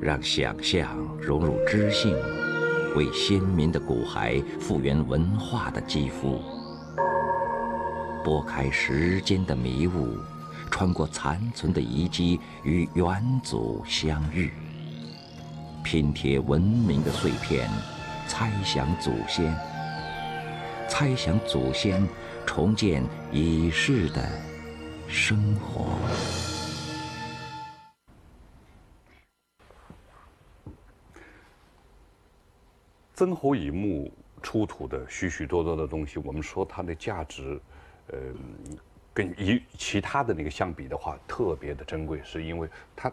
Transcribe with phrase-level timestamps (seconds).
[0.00, 2.16] 让想象融入知性，
[2.96, 6.40] 为先民的骨骸复原文化的肌肤，
[8.24, 10.16] 拨开时间的迷雾，
[10.70, 14.50] 穿过残存的遗迹与远祖相遇，
[15.84, 17.68] 拼贴文明的碎片，
[18.26, 19.54] 猜想祖先，
[20.88, 22.08] 猜想祖先，
[22.46, 24.26] 重建已逝的
[25.06, 26.49] 生活。
[33.20, 34.10] 曾侯乙墓
[34.42, 37.60] 出土的许许多多的东西，我们说它的价值，
[38.06, 38.18] 呃，
[39.12, 42.66] 跟一其他的那个相比的话，特别的珍贵，是因为
[42.96, 43.12] 它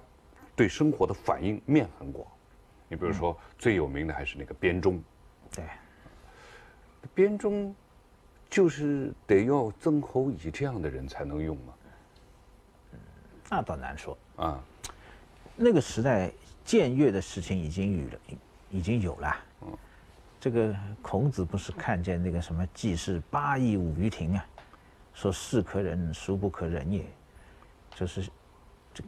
[0.56, 2.26] 对生活的反应面很广。
[2.88, 5.04] 你比如说，最有名的还是那个编钟。
[5.52, 5.66] 对，
[7.14, 7.76] 编钟
[8.50, 11.74] 就是得要曾侯乙这样的人才能用吗？
[13.50, 14.64] 那倒难说啊。
[15.58, 16.32] 那个时代
[16.66, 18.20] 僭越的事情已经有了，
[18.70, 19.36] 已经有了。
[20.48, 24.45] 这个孔子不是看见那个什么季氏八佾舞于庭啊，
[25.14, 27.03] 说是可忍孰不可忍也，
[27.94, 28.30] 就是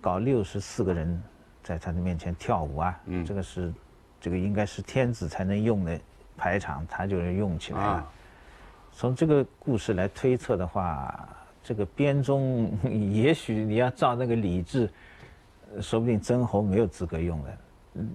[0.01, 1.23] 搞六十四个人
[1.63, 3.73] 在他的面前跳舞啊，这个是
[4.19, 5.97] 这个应该是天子才能用的
[6.35, 8.11] 排场，他就用起来了。
[8.91, 11.25] 从这个故事来推测的话，
[11.63, 14.91] 这个编钟 也许你要照那个礼制，
[15.79, 17.57] 说不定曾侯没有资格用的。
[17.93, 18.09] 嗯，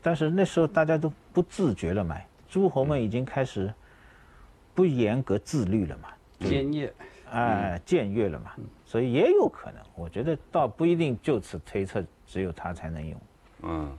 [0.00, 2.16] 但是那时候大家都不自觉了嘛。
[2.54, 3.74] 诸侯们已经开始
[4.76, 6.94] 不严格自律了嘛，僭越，
[7.28, 8.52] 哎，僭越了嘛，
[8.84, 9.82] 所以也有可能。
[9.96, 13.20] 我觉得倒不一定就此推测只有他才能用。
[13.62, 13.98] 嗯，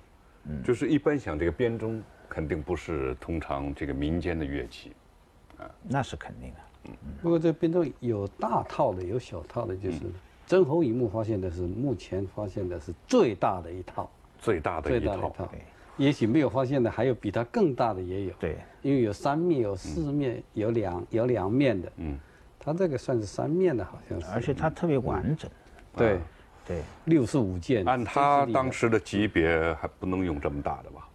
[0.63, 4.93] 就是一般想这个编钟肯定不是通常这个民间的乐器，
[5.57, 6.57] 啊，那是肯定的。
[6.85, 6.91] 嗯。
[7.21, 9.99] 不过这编钟有大套的，有小套的，就是
[10.47, 15.35] 曾侯乙墓发现的是目前发现的是最大的一套，最大的一套。
[15.97, 18.33] 也许没有发现的，还有比它更大的也有。
[18.39, 21.91] 对，因为有三面、有四面、有两有两面的。
[21.97, 22.17] 嗯，
[22.59, 24.27] 它这个算是三面的，好像是。
[24.27, 25.49] 而且它特别完整。
[25.95, 26.19] 对，
[26.67, 27.85] 对，六十五件。
[27.85, 31.07] 按他当时的级别，还不能用这么大的吧？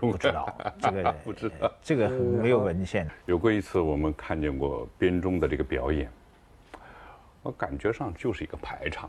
[0.00, 3.08] 不知道， 这个不知道，这个没有文献。
[3.24, 6.10] 有过一次，我们看见过编钟的这个表演，
[7.42, 9.08] 我感觉上就是一个排场。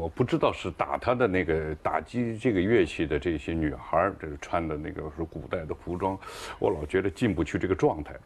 [0.00, 6.18] 我不知道是打他的那个打击这个乐器的这些女孩，这是穿的那个是古代的服装，
[6.58, 8.16] 我老觉得进不去这个状态，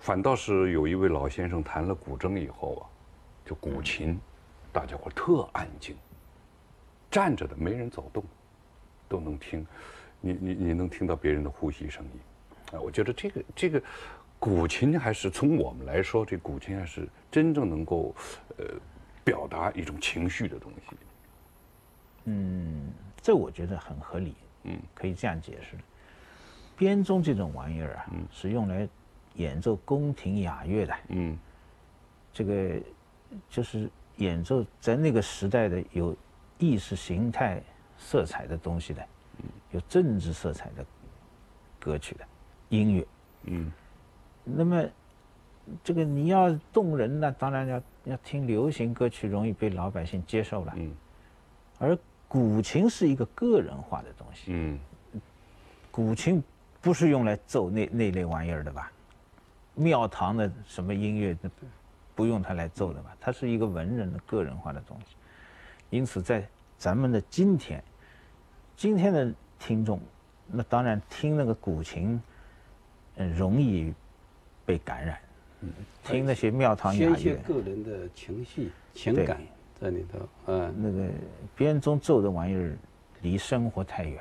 [0.00, 2.82] 反倒是有一位老先生弹了古筝以后啊，
[3.46, 4.18] 就古琴，
[4.72, 5.94] 大家伙特安静，
[7.12, 8.24] 站着的没人走动，
[9.08, 9.64] 都能听，
[10.20, 13.80] 你你你能听到别人的呼吸声音，啊，我觉得这个这个
[14.40, 18.12] 古琴还是从我们来说，这古琴还是真正能够
[18.58, 18.64] 呃
[19.22, 20.96] 表达一种情绪的东西。
[22.24, 24.34] 嗯，这我觉得很合理。
[24.64, 25.76] 嗯，可以这样解释：
[26.76, 28.86] 编钟这种玩意儿啊，是用来
[29.36, 30.94] 演奏宫廷雅乐的。
[31.08, 31.38] 嗯，
[32.32, 32.78] 这个
[33.48, 36.14] 就是演奏在那个时代的有
[36.58, 37.62] 意识形态
[37.96, 39.06] 色彩的东西的，
[39.70, 40.84] 有政治色彩的
[41.78, 42.24] 歌曲的
[42.68, 43.06] 音乐。
[43.44, 43.72] 嗯，
[44.44, 44.84] 那么
[45.82, 50.74] 这个你要动人呢，当然要要听流行歌曲，容易被老百姓接受了。
[50.76, 50.92] 嗯，
[51.78, 51.98] 而
[52.30, 54.52] 古琴是一个个人化的东西。
[54.52, 54.78] 嗯，
[55.90, 56.40] 古琴
[56.80, 58.92] 不是用来奏那那类玩意儿的吧？
[59.74, 61.36] 庙堂的什么音乐，
[62.14, 63.16] 不用它来奏的吧？
[63.20, 65.16] 它是一个文人的个人化的东西。
[65.90, 66.46] 因此，在
[66.78, 67.82] 咱们的今天，
[68.76, 70.00] 今天的听众，
[70.46, 72.22] 那当然听那个古琴，
[73.16, 73.92] 嗯，容易
[74.64, 75.18] 被感染。
[75.62, 75.72] 嗯，
[76.04, 79.40] 听那些庙堂雅乐，个人的情绪情感。
[79.80, 81.08] 在里头，嗯，那个
[81.56, 82.76] 编钟奏的玩意儿，
[83.22, 84.20] 离生活太远，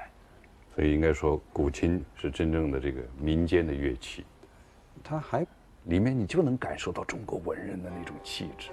[0.73, 4.25] 所以应该说，古琴是真正的这个民间的乐器，
[5.03, 5.45] 它还
[5.85, 8.69] 里面你就能感受到中国文人的那种气质。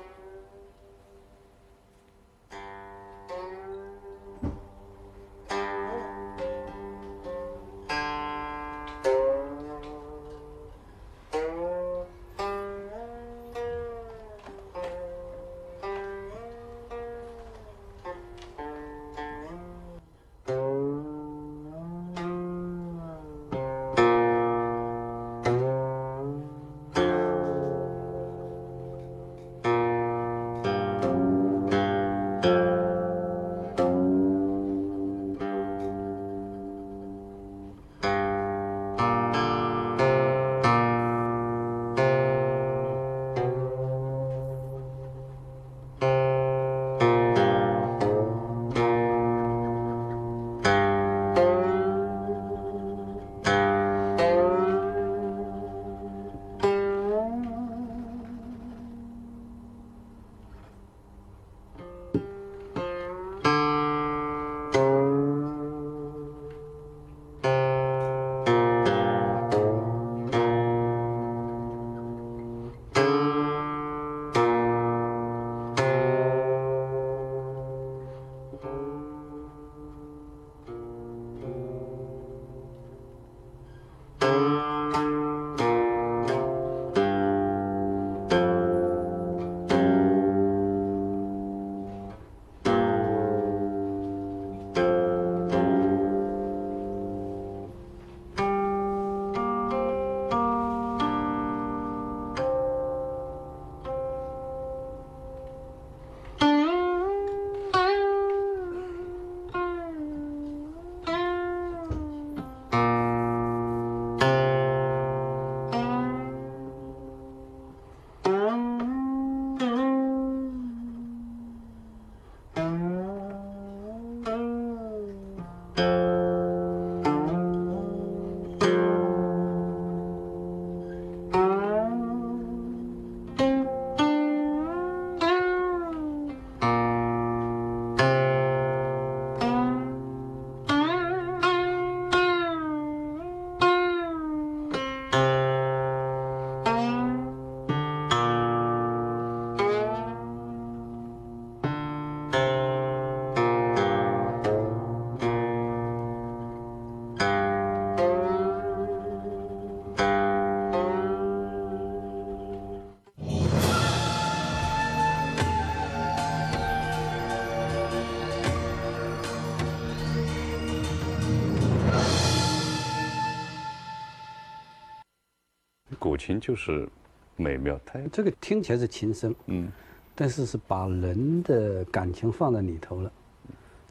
[176.17, 176.89] 古琴就是
[177.37, 179.71] 美妙，它这个听起来是琴声，嗯，
[180.15, 183.13] 但是是把人的感情放在里头了，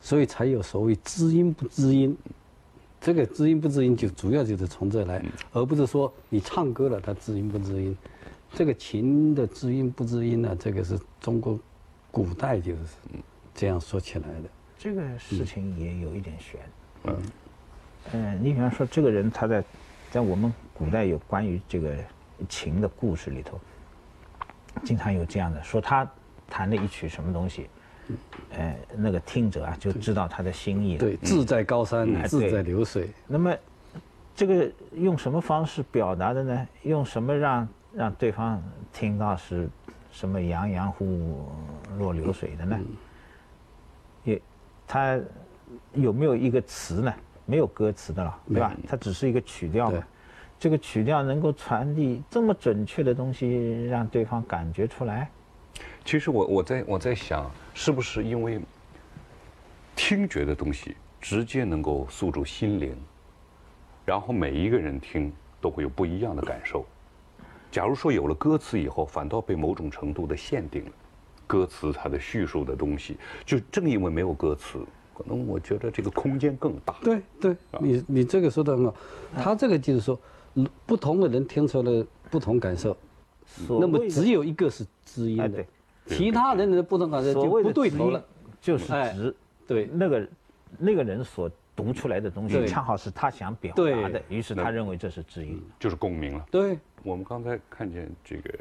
[0.01, 2.17] 所以才有所谓知音不知音。
[2.99, 5.23] 这个知音不知音就主要就是从这来，
[5.53, 7.95] 而不是说你唱歌了它知音不知音。
[8.51, 11.59] 这个琴的知音不知音呢，这个是中国
[12.09, 12.79] 古代就是
[13.53, 14.49] 这样说起来的。
[14.79, 16.59] 这个事情也有一点悬。
[17.03, 17.17] 嗯，
[18.13, 19.63] 嗯，你比方说这个人他在
[20.15, 21.93] 在我们古代有关于这个
[22.47, 23.59] 琴的故事里头，
[24.81, 26.09] 经常有这样的说他
[26.47, 27.69] 弹了一曲什么东西。
[28.51, 30.99] 呃，那个听者啊，就知道他的心意了。
[30.99, 33.09] 对，志在高山，志在流水。
[33.27, 33.53] 那么，
[34.33, 36.67] 这个用什么方式表达的呢？
[36.83, 38.63] 用什么让让对方
[38.93, 39.67] 听到是
[40.13, 41.45] 什么洋洋乎
[41.97, 42.79] 若流水的呢？
[44.23, 44.41] 也，
[44.87, 45.19] 他
[45.91, 47.13] 有没有一个词呢？
[47.45, 48.75] 没有歌词的了，对吧？
[48.87, 50.03] 它只是一个曲调嘛。
[50.57, 55.29] 这个曲调能够传递这么准确的东西，让对方感觉出来。
[56.05, 58.61] 其实我我在我在想，是不是因为
[59.95, 62.95] 听觉的东西直接能够诉诸心灵，
[64.05, 66.85] 然后每一个人听都会有不一样的感受。
[67.69, 70.91] 假如说有了歌词以后，反倒被某种程度的限定了，
[71.45, 74.79] 歌词它的叙述的东西，就正因为没有歌词，
[75.17, 76.95] 可能我觉得这个空间更大。
[77.01, 78.95] 对对，你你这个说的很好，
[79.35, 80.19] 他这个就是说，
[80.85, 82.95] 不同的人听出来不同感受，
[83.67, 85.65] 那么只有一个是知音的。
[86.07, 88.23] 其他人的不同感受就不对头了，
[88.61, 90.27] 就是指对那个
[90.77, 96.45] 那个人所读出来的东西，恰好是他想表达的，于是他认为这是知音，就是共鸣了。
[96.51, 98.53] 对，我们刚才看见这个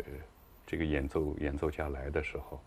[0.66, 2.58] 这个演奏演奏家来的时候，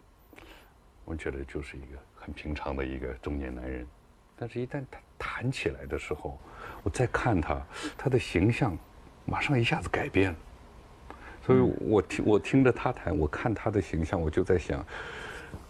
[1.05, 3.87] 我觉得就是一个很平常的一个中年男人，
[4.35, 6.37] 但是一旦他弹起来的时候，
[6.83, 7.65] 我再看他，
[7.97, 8.77] 他的形象
[9.23, 10.37] 马上一下子改变了。
[11.41, 14.85] 所以我听我听着他弹，我看他的形象，我就在想，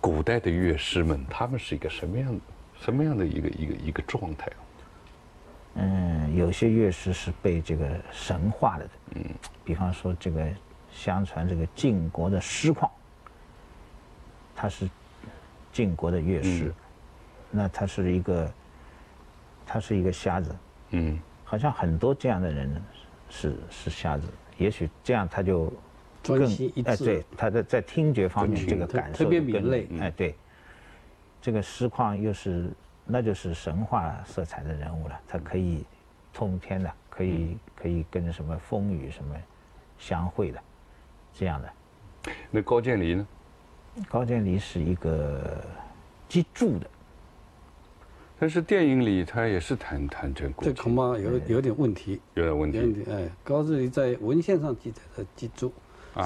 [0.02, 2.42] 古代的乐师们，他们是一个什么样的、
[2.82, 4.52] 什么样的一个一个一个状态？
[5.76, 8.90] 嗯，有些乐师是被这个神化了的。
[9.14, 9.24] 嗯，
[9.64, 10.50] 比方说这个，
[10.92, 12.90] 相传这个晋国的师旷，
[14.56, 14.90] 他是
[15.78, 16.74] 晋国的乐师，
[17.52, 18.52] 那他是一个，
[19.64, 20.56] 他是一个瞎子。
[20.90, 22.84] 嗯，好像很多这样的人
[23.30, 24.28] 是是瞎子。
[24.58, 25.72] 也许这样他就
[26.24, 26.52] 更
[26.84, 29.88] 哎，对，他的在听觉方面这个感受特别敏锐。
[30.00, 30.36] 哎，对，
[31.40, 32.72] 这个诗况又是
[33.06, 35.86] 那就是神话色彩的人物了，他可以
[36.34, 39.36] 通天的，可以可以跟什么风雨什么
[40.00, 40.60] 相会的，
[41.36, 41.70] 这样的。
[42.50, 43.28] 那高渐离呢？
[44.10, 45.64] 高渐离是一个
[46.30, 46.88] 击筑的。
[48.40, 53.04] 但是电影里他也是弹弹这古这恐怕有有点问题，有点问题。
[53.10, 55.74] 哎，高渐离在文献上记载的击筑，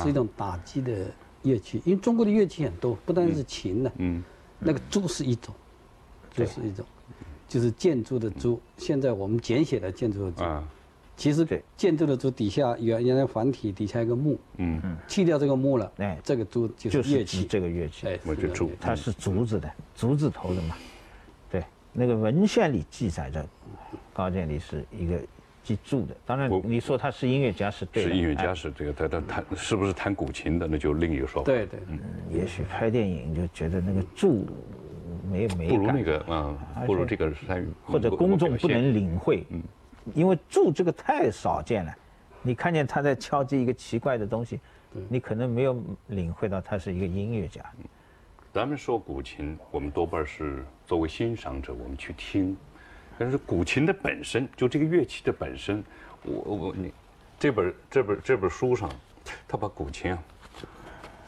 [0.03, 1.09] 是一种打击的
[1.43, 1.81] 乐器。
[1.85, 4.21] 因为中国的乐器很多，不单是琴呢，嗯，
[4.59, 5.55] 那个筑是一种，
[6.33, 6.85] 就是一种，
[7.47, 8.59] 就是建筑的筑。
[8.75, 10.43] 现在我们简写的建筑的筑，
[11.21, 11.45] 其实
[11.77, 20.75] 建筑的筑底下原原来繁体底下一个木，嗯嗯，去掉这个木了，哎，这个筑就是乐器，这个乐器，哎，我就住，它是竹子的，竹字头的嘛。
[21.51, 21.63] 对
[21.93, 23.45] 那个文献里记载着，
[24.11, 25.19] 高渐离是一个
[25.61, 26.15] 记住的。
[26.25, 28.01] 当然，你说他是音乐家是对。
[28.01, 31.45] 是音乐家是这个，他他弹是不是弹古琴的，那就另一个说法。
[31.45, 31.99] 对对，嗯，
[32.31, 34.47] 也许拍电影就觉得那个柱
[35.31, 39.61] 没没不如那个啊，不如这个山或者公众不能领会，嗯，
[40.13, 41.95] 因为柱这个太少见了，
[42.41, 44.59] 你看见他在敲击一个奇怪的东西，
[45.09, 47.63] 你可能没有领会到他是一个音乐家。
[48.53, 52.57] 咱们说古琴，我们多半是作为欣赏者，我们去听。
[53.17, 55.83] 但是古琴的本身，就这个乐器的本身，
[56.23, 56.91] 我我你
[57.37, 58.89] 这本这本这本书上，
[59.47, 60.23] 他把古琴啊，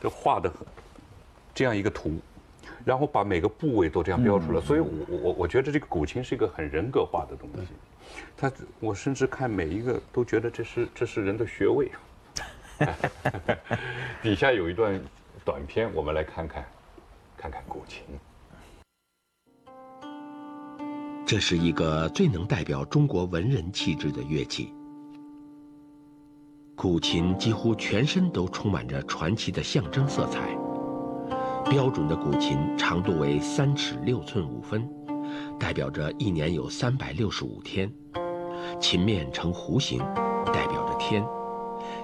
[0.01, 0.51] 都画的
[1.53, 2.17] 这样一个图，
[2.83, 4.59] 然后把每个部位都这样标出来。
[4.59, 7.67] 所以我我我觉得这个古琴是一个很人格化的东西。
[8.37, 11.91] 他我甚至看每一个都觉得这是这是人的穴位。
[14.21, 15.01] 底下有一段
[15.45, 16.65] 短片，我们来看看。
[17.35, 18.05] 看看古琴，
[21.25, 24.73] 这是一个最能代表中国文人气质的乐器。
[26.73, 30.57] 古琴几乎全身都充满着传奇的象征色彩。
[31.69, 34.89] 标准的古琴长度为三尺六寸五分，
[35.59, 37.91] 代表着一年有三百六十五天。
[38.79, 39.99] 琴面呈弧形，
[40.45, 41.23] 代表着天；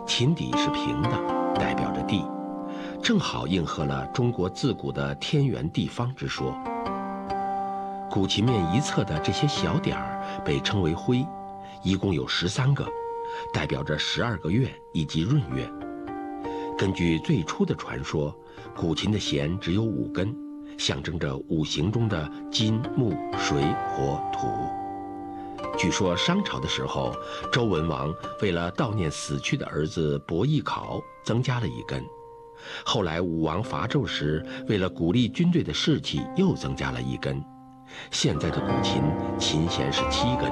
[0.05, 1.09] 琴底是平的，
[1.55, 2.23] 代表着地。
[3.01, 6.53] 正好应和了中国自古的天圆地方之说。
[8.11, 11.25] 古琴面一侧的这些小点儿被称为徽，
[11.83, 12.85] 一共有十三个，
[13.53, 15.69] 代表着十二个月以及闰月。
[16.77, 18.35] 根据最初的传说，
[18.75, 20.35] 古琴的弦只有五根，
[20.79, 24.47] 象征着五行中的金、木、水、火、土。
[25.77, 27.13] 据说商朝的时候，
[27.51, 32.01] 周文王为了悼念死去的儿子伯邑考，增加了一根。
[32.85, 37.43] 后来武王伐纣时，为了鼓励军队的士气，又增加了一根。
[38.09, 39.01] 现在的古琴
[39.37, 40.49] 琴弦是七根，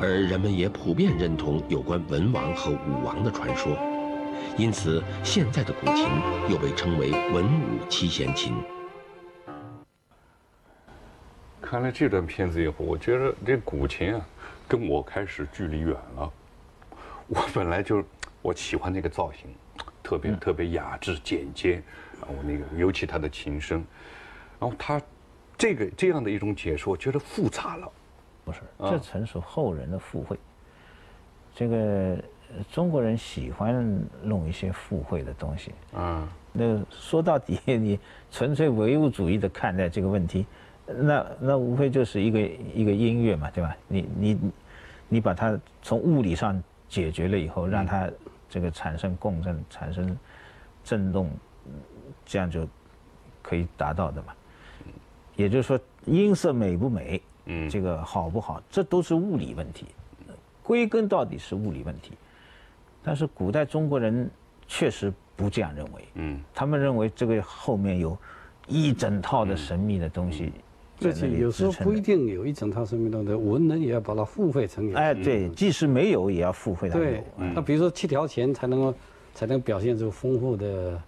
[0.00, 3.76] 而人们也普遍认同有关文王和武王的传说，
[4.56, 6.06] 因此现在的古琴
[6.48, 8.54] 又被称为文武七弦琴。
[11.70, 14.26] 看了这段片子以后，我觉得这古琴啊，
[14.66, 16.32] 跟我开始距离远了。
[17.30, 18.02] 我本来就
[18.42, 19.48] 我喜欢那个造型，
[20.02, 21.80] 特别特别雅致简洁，
[22.20, 23.84] 然后那个尤其他的琴声，
[24.58, 25.00] 然后他
[25.56, 27.88] 这个这样的一种解说，我觉得复杂了。
[28.44, 30.36] 不是，这纯属后人的附会。
[31.54, 32.18] 这个
[32.72, 35.72] 中国人喜欢弄一些附会的东西。
[35.94, 36.28] 啊。
[36.52, 37.96] 那说到底，你
[38.28, 40.44] 纯粹唯物主义的看待这个问题。
[40.96, 42.40] 那那无非就是一个
[42.74, 43.76] 一个音乐嘛，对吧？
[43.88, 44.38] 你你
[45.08, 48.08] 你把它从物理上解决了以后，让它
[48.48, 50.16] 这个产生共振、产生
[50.84, 51.30] 振动，
[52.24, 52.66] 这样就
[53.42, 54.32] 可以达到的嘛。
[55.36, 59.86] 也就是说，音色美不美，嗯，这个好不好，这都是物理问题，
[60.62, 62.12] 归根到底是物理问题。
[63.02, 64.30] 但是古代中国人
[64.68, 68.16] 确实不这样认为，嗯，他们认为这个后面有
[68.66, 70.52] 一整套的神秘的东西。
[71.02, 74.92] 而且有时候不一定有一整套生命动的文人也要把它付费成。
[74.94, 76.98] 哎，对，即使没有也要付费它。
[76.98, 77.22] 对，
[77.54, 78.94] 那比如说七条弦才能够
[79.34, 81.02] 才能表现出丰富的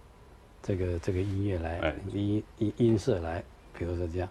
[0.61, 3.43] 这个这个音乐来，音音音色来，
[3.77, 4.27] 比如说这样。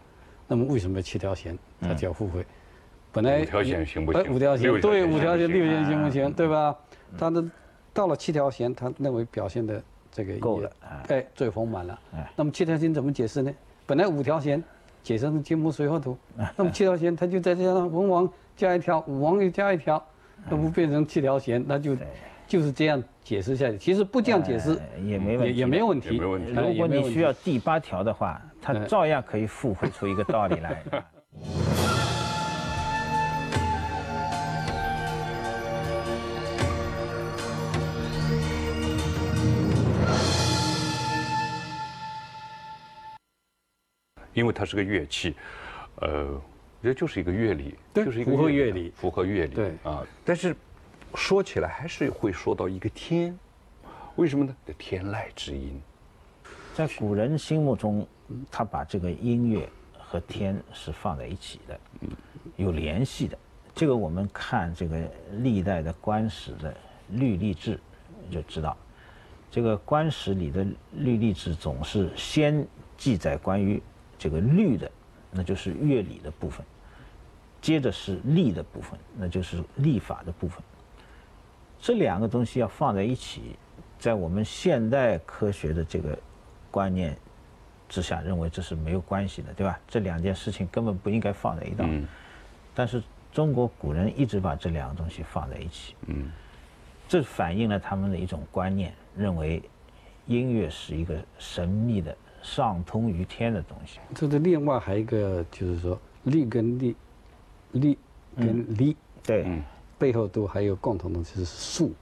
[0.49, 2.45] 那么为什么七条弦它叫付费？
[3.12, 4.35] 本来五条弦行不行？
[4.35, 6.33] 五条弦对，五条弦六弦行不行？
[6.33, 6.76] 对吧？
[7.16, 7.45] 他的
[7.92, 10.71] 到了七条弦，他认为表现的这个够了，
[11.09, 11.99] 哎，最丰满了。
[12.35, 13.54] 那么七条弦怎么解释呢？
[13.87, 14.62] 本来五条弦。
[15.02, 16.16] 解释成金木水火土，
[16.56, 20.04] 那么七条弦，它就再加上文王加一条，武王又加一条，
[20.49, 21.64] 那不变成七条弦？
[21.66, 21.97] 那就
[22.47, 23.78] 就是这样解释下去。
[23.78, 26.16] 其实不这样解释也没问题，也没问题。
[26.16, 30.82] 如果你需要第八条的话，它照样可以复会出一个道理来。
[44.35, 45.35] 因为它是个乐器，
[45.97, 46.41] 呃，我
[46.83, 49.55] 觉得就是一个乐理，就是一个符合乐理，符合乐理。
[49.55, 50.57] 对啊，但是
[51.15, 53.39] 说起来还是会说到一个天，
[54.17, 54.57] 为什么呢？
[54.79, 55.81] 天籁之音，
[56.75, 58.07] 在古人心目中，
[58.51, 61.79] 他把这个音乐和天是放在一起的，
[62.57, 63.37] 有联系的。
[63.75, 64.99] 这个我们看这个
[65.39, 66.75] 历代的官史的
[67.11, 67.79] 律历志
[68.31, 68.77] 就知道，
[69.51, 73.83] 这个官史里的律历志总是先记载关于。
[74.23, 74.88] 这个律的，
[75.33, 76.64] 那就是乐理的部分；
[77.61, 80.62] 接着是历的部分，那就是历法的部分。
[81.81, 83.57] 这两个东西要放在一起，
[83.99, 86.17] 在我们现代科学的这个
[86.71, 87.17] 观念
[87.88, 89.76] 之下，认为这是没有关系的，对吧？
[89.88, 91.85] 这两件事情根本不应该放在一道。
[92.73, 93.02] 但是
[93.33, 95.97] 中国古人一直把这两个东西放在一起。
[96.07, 96.31] 嗯，
[97.09, 99.61] 这反映了他们的一种观念，认为
[100.26, 102.17] 音乐是一个神秘的。
[102.43, 104.01] 上通于天的东西。
[104.15, 106.97] 这是另外还有一个，就是说，力跟力，
[107.73, 107.99] 力
[108.37, 109.63] 跟力，对，
[109.99, 111.93] 背后都还有共同的，就是数，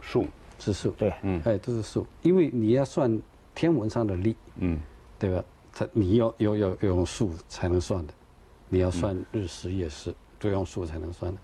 [0.00, 0.26] 数
[0.58, 3.20] 是数，对，嗯，哎，都是数，因为你要算
[3.54, 4.78] 天文上的力，嗯，
[5.18, 5.44] 对吧？
[5.72, 8.14] 它你要要要要用数才能算的，
[8.68, 11.38] 你要算日食夜食都用数才能算的，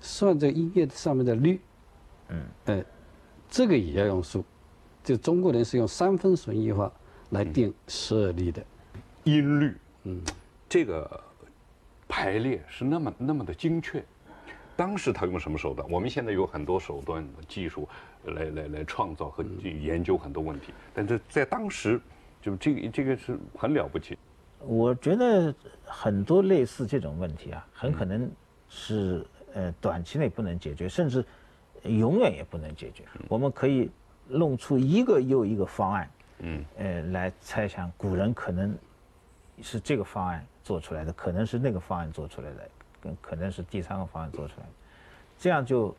[0.00, 1.60] 算这音乐上面的律，
[2.28, 2.84] 嗯，哎，
[3.48, 4.44] 这个也要用数，
[5.02, 6.90] 就中国人是用三分损益法。
[7.30, 8.64] 来定设立的
[9.24, 10.20] 音律，嗯，
[10.68, 11.20] 这个
[12.06, 14.04] 排列是那么那么的精确。
[14.76, 15.88] 当时他用什么手段？
[15.88, 17.88] 我们现在有很多手段技术
[18.24, 22.00] 来来来创造和研究很多问题，但是在当时，
[22.42, 24.18] 就这个这个是很了不起。
[24.58, 25.54] 我觉得
[25.84, 28.28] 很多类似这种问题啊，很可能
[28.68, 31.24] 是呃短期内不能解决，甚至
[31.84, 33.04] 永远也不能解决。
[33.28, 33.88] 我们可以
[34.26, 36.10] 弄出一个又一个方案。
[36.40, 38.76] 嗯，呃，来猜想古人可能
[39.62, 42.68] 是这个方案做出来的，可能是那个方案做出来的，
[43.00, 44.72] 跟可能是第三个方案做出来的，
[45.38, 45.94] 这样就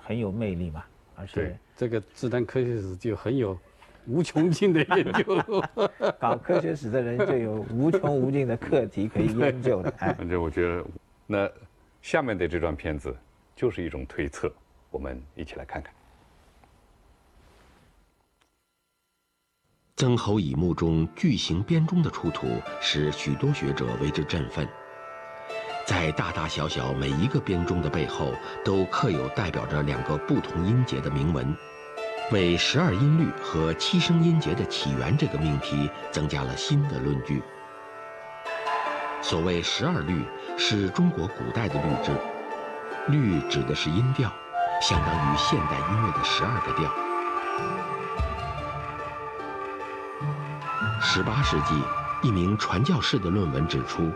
[0.00, 0.84] 很有魅力嘛。
[1.16, 3.58] 而且这个自然科学史就很有
[4.06, 5.62] 无穷尽的研究，
[6.18, 9.90] 搞科学史的人就有无穷无尽的课题可以研究的。
[9.98, 10.84] 反正我觉得，
[11.26, 11.50] 那
[12.00, 13.14] 下面的这段片子
[13.54, 14.50] 就是一种推测，
[14.90, 15.92] 我们一起来看看。
[20.00, 24.66] 曾侯乙墓中巨型编钟的出土，使许多学者为之振奋。
[25.86, 28.32] 在大大小小每一个编钟的背后，
[28.64, 31.54] 都刻有代表着两个不同音节的铭文，
[32.32, 37.42] 为十二音律和七声音节的起源这个命题增加了新的论据。
[39.20, 40.24] 所谓十二律，
[40.56, 42.10] 是中国古代的律制，
[43.08, 44.32] 律指的是音调，
[44.80, 46.90] 相当于现代音乐的十二个调。
[51.02, 51.82] 十八世纪，
[52.22, 54.12] 一名传教士的论文指出，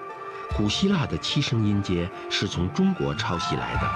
[0.55, 3.91] 古希腊的七声音阶是从中国抄袭来的。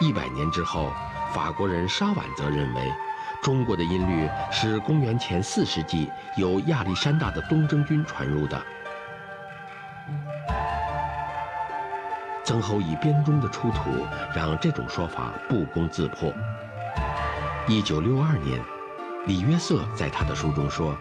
[0.00, 0.92] 一百年之后，
[1.34, 2.92] 法国人沙婉则认为，
[3.42, 8.62] 中国的音律是公元前四世纪由亚历山大的东征军传入的。
[12.44, 13.90] 曾侯乙编钟的出土，
[14.34, 16.32] 让这种说法不攻自破。
[17.66, 18.62] 一九六二年。
[19.24, 20.96] 李约瑟在他的书中说，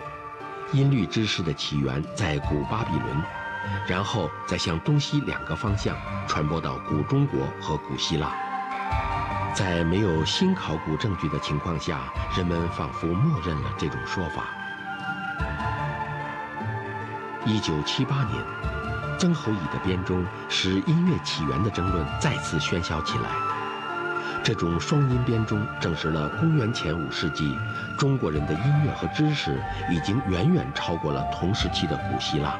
[0.73, 3.23] 音律知识的起源在古巴比伦，
[3.87, 8.31] 然后再向东西两个方向传播到古中国和古希腊。
[9.55, 14.45] 在没有新考古证据的情况下，人们仿佛默认了这种说法。
[17.43, 18.45] 一九七八年，
[19.17, 23.60] 曾侯乙的编钟使音乐起源的争论再次喧嚣起来。
[24.43, 27.55] 这种双音编钟证实了公元前五世纪
[27.97, 32.59] 中国人的音乐和知识已经远远超过了同时期的古希腊。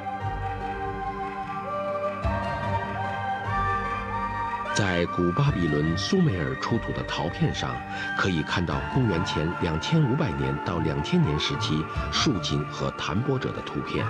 [4.76, 7.76] 在古巴比伦苏美尔出土的陶片上，
[8.18, 14.06] 可以看到公元前两千五百年到两千年时期竖琴和弹拨者的图片。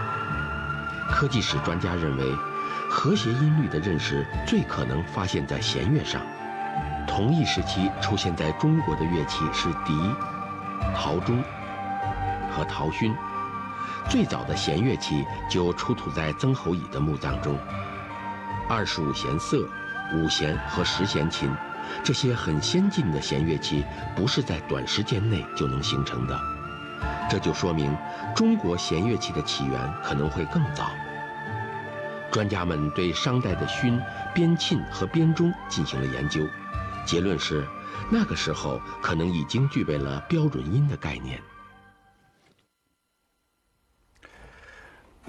[1.10, 2.36] 科技史专家认为，
[2.90, 6.22] 和谐音律的认识最可能发现在弦乐上。
[7.12, 9.94] 同一时期出现在中国的乐器是笛、
[10.96, 11.44] 陶钟
[12.50, 13.14] 和陶埙，
[14.10, 17.58] 最早的弦乐器就出土在曾侯乙的墓葬中。
[18.70, 19.68] 二十五弦瑟、
[20.14, 21.54] 五弦和十弦琴，
[22.02, 23.84] 这些很先进的弦乐器
[24.16, 26.40] 不是在短时间内就能形成的，
[27.30, 27.94] 这就说明
[28.34, 30.90] 中国弦乐器的起源可能会更早。
[32.32, 34.02] 专家们对商代的埙、
[34.34, 36.48] 边磬和边钟进行了研究。
[37.06, 37.68] 结论是，
[38.10, 41.42] 那个时候可能已经具备了标准音的概念。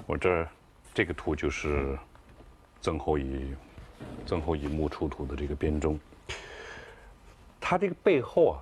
[0.05, 0.47] 我这儿
[0.93, 1.97] 这个图就是
[2.81, 3.53] 曾侯乙
[4.25, 5.99] 曾侯乙墓出土的这个编钟，
[7.59, 8.55] 它这个背后啊，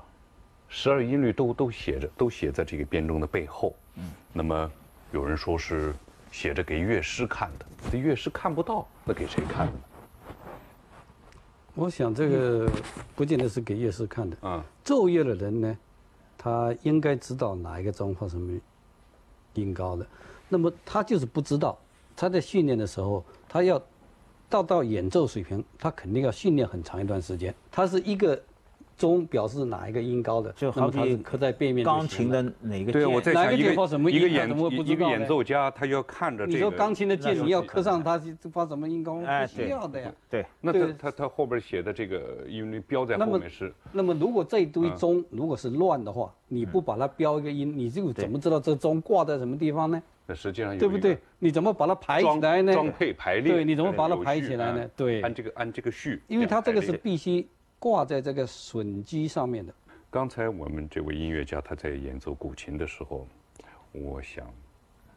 [0.70, 3.76] 十二音律都都写着，都写在这个编钟的背后。
[3.96, 4.12] 嗯。
[4.34, 4.72] 那么
[5.12, 5.94] 有人说是
[6.32, 9.74] 写着给乐师看的，这乐师看不到，那给谁看呢？
[11.76, 12.70] 我想这个
[13.16, 14.38] 不见得是给乐师看的。
[14.42, 15.78] 啊，奏乐的人呢，
[16.38, 18.60] 他应该知道哪一个钟或什么
[19.54, 20.06] 音高的。
[20.50, 21.78] 那么他就是不知道，
[22.16, 23.82] 他在训练的时候，他要
[24.50, 27.54] 到到演奏水平，他肯定要训练很长一段时间。
[27.72, 28.42] 他是一个。
[29.02, 31.84] 钟表示哪一个音高的，就好比刻在背面。
[31.84, 33.34] 钢琴的哪个键？
[33.34, 34.18] 哪个键发什么音？
[34.18, 34.48] 一个演
[34.88, 36.58] 一个演奏家，他要看着这个。
[36.58, 39.16] 你说钢琴的键，你要刻上它发什么音高？
[39.16, 40.12] 不需要的呀。
[40.30, 40.46] 对。
[40.62, 43.74] 那他他他后边写的这个因为标在后面是。
[43.92, 50.00] 那么如果这一堆钟如果是乱的话，你不把它标一个音，你就怎么知道这钟挂在什么地方呢？
[50.28, 51.18] 那实际上对不对？
[51.40, 52.72] 你怎么把它排起来呢？
[52.72, 53.52] 装配排列。
[53.52, 54.88] 对，你怎么把它排起来呢？
[54.96, 55.22] 对。
[55.24, 56.22] 按这个按这个序。
[56.28, 57.48] 因为它这个是必须。
[57.82, 59.74] 挂在这个榫机上面的。
[60.12, 63.28] 刚才我们这位音乐家他在演奏古琴的时候，
[63.92, 64.46] 我想，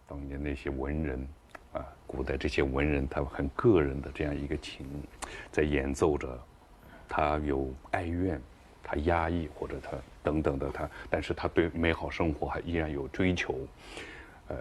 [0.08, 1.28] 当年那些文人，
[1.74, 4.86] 啊，古代这些文人，他们很个人的这样一个琴，
[5.52, 6.40] 在演奏着，
[7.06, 8.40] 他有哀怨，
[8.82, 9.90] 他压抑或者他
[10.22, 13.58] 等等的他，但是他对美好生活还依然有追求，
[14.48, 14.56] 呃，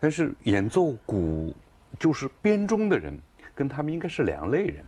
[0.00, 1.54] 但是演奏古
[1.98, 3.20] 就是编钟的人，
[3.54, 4.84] 跟他们应该是两类人，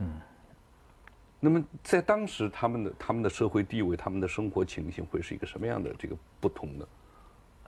[0.00, 0.20] 嗯。
[1.40, 6.86] 那么，在当时，他们的他们的社会地位、他们的生活情形，会是一个什么样的这个不同呢？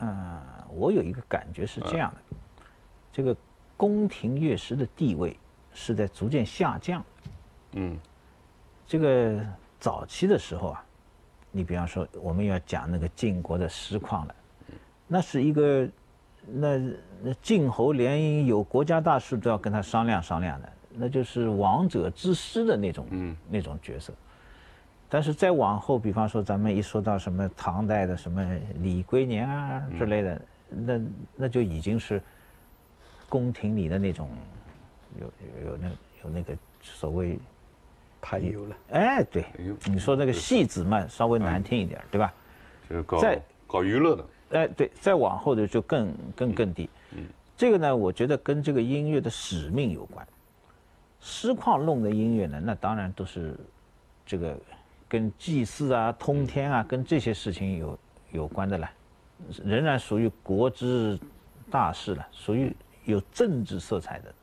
[0.01, 2.65] 嗯，我有一个感觉是这样的：
[3.13, 3.37] 这个
[3.77, 5.37] 宫廷乐师的地位
[5.73, 7.05] 是在逐渐下降。
[7.75, 7.97] 嗯，
[8.87, 9.41] 这个
[9.79, 10.85] 早期的时候啊，
[11.53, 14.35] 你比方说，我们要讲那个晋国的实况了，
[15.07, 15.89] 那是一个，
[16.45, 16.79] 那
[17.23, 20.73] 那晋侯连有国家大事都要跟他商量商量的。
[20.93, 24.13] 那就是王者之师的那种，嗯，那种角色。
[25.09, 28.45] 但是再往后，比方说咱们一说到什么唐代的什么
[28.81, 31.01] 李龟年啊之类的，那
[31.37, 32.23] 那就已经是
[33.29, 34.31] 宫廷里的那种，
[35.21, 35.27] 有
[35.69, 35.89] 有那
[36.23, 37.39] 有那个所谓
[38.21, 38.77] 排油了。
[38.91, 39.45] 哎，对，
[39.87, 42.33] 你说那个戏子嘛，稍微难听一点，对吧？
[42.89, 46.89] 就是搞在搞娱乐的，哎，对，再往后的就更更更低。
[47.17, 47.25] 嗯，
[47.57, 50.25] 这个呢，我觉得跟这个音乐的使命有关。
[51.21, 53.55] 诗况弄的音乐呢，那当然都是
[54.25, 54.59] 这个
[55.09, 57.99] 跟祭祀啊、通天啊，跟这些事情有
[58.33, 58.91] 有关的了，
[59.65, 61.19] 仍然属于国之
[61.71, 64.35] 大事了，属于有政治色彩的，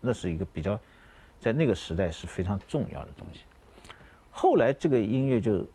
[0.00, 0.78] 那是一个比较
[1.38, 3.40] 在那个时代是非常重要的东西。
[4.30, 5.66] 后来这个音乐就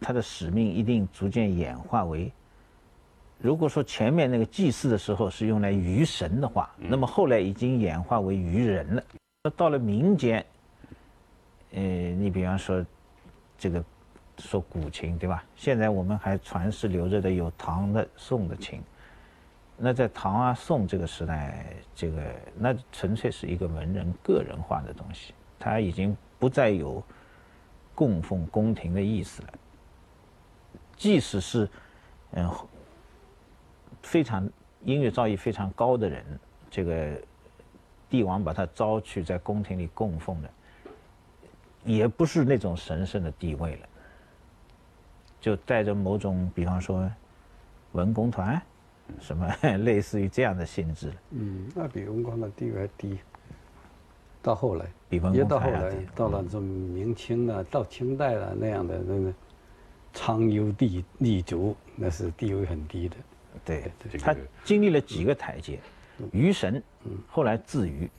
[0.00, 2.32] 它的使命一定逐渐演化为。
[3.38, 9.02] 如果说前面那个祭祀的时候是用来娱神的话，那么后来已经演化为娱人了。
[9.50, 10.44] 到了民间，
[11.72, 12.84] 呃，你比方说
[13.58, 13.84] 这个
[14.38, 15.44] 说古琴对吧？
[15.54, 18.80] 现在我们还传世留着的有唐的、宋的琴。
[19.76, 22.22] 那在唐啊、宋这个时代，这个
[22.56, 27.02] 那纯粹是一个文人个人化的东西，它已经不再有
[27.94, 29.48] 供奉宫廷的意思了。
[30.96, 31.68] 即使是
[32.32, 32.50] 嗯。
[34.02, 34.48] 非常
[34.84, 36.24] 音乐造诣非常高的人，
[36.70, 37.20] 这个
[38.08, 40.50] 帝王把他招去在宫廷里供奉的，
[41.84, 43.88] 也不是那种神圣的地位了，
[45.40, 47.10] 就带着某种，比方说
[47.92, 48.60] 文工团，
[49.20, 49.48] 什么
[49.84, 51.12] 类似于这样的性质。
[51.30, 53.18] 嗯，那比文工团地位还低。
[54.42, 59.34] 到后来，比文工到后来，到了这明清了，到清代了那样的那个
[60.12, 63.16] 苍幽地立足，那是地位很低的。
[63.64, 63.90] 对，
[64.20, 65.80] 他经历了几个台阶，
[66.32, 66.82] 娱神，
[67.28, 68.10] 后来自娱，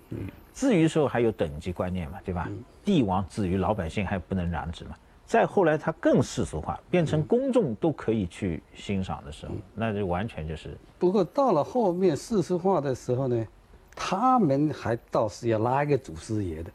[0.53, 2.49] 自娱时候还有等级观念嘛，对吧？
[2.83, 4.95] 帝王治鱼，老百姓还不能染指嘛。
[5.25, 10.77] 再后来他更世俗化，变成公众都可以去欣赏的时候，那就完全就是。
[10.97, 13.45] 不过到了后面世俗化的时候呢，
[13.93, 16.71] 他们还倒是要拉一个祖师爷的，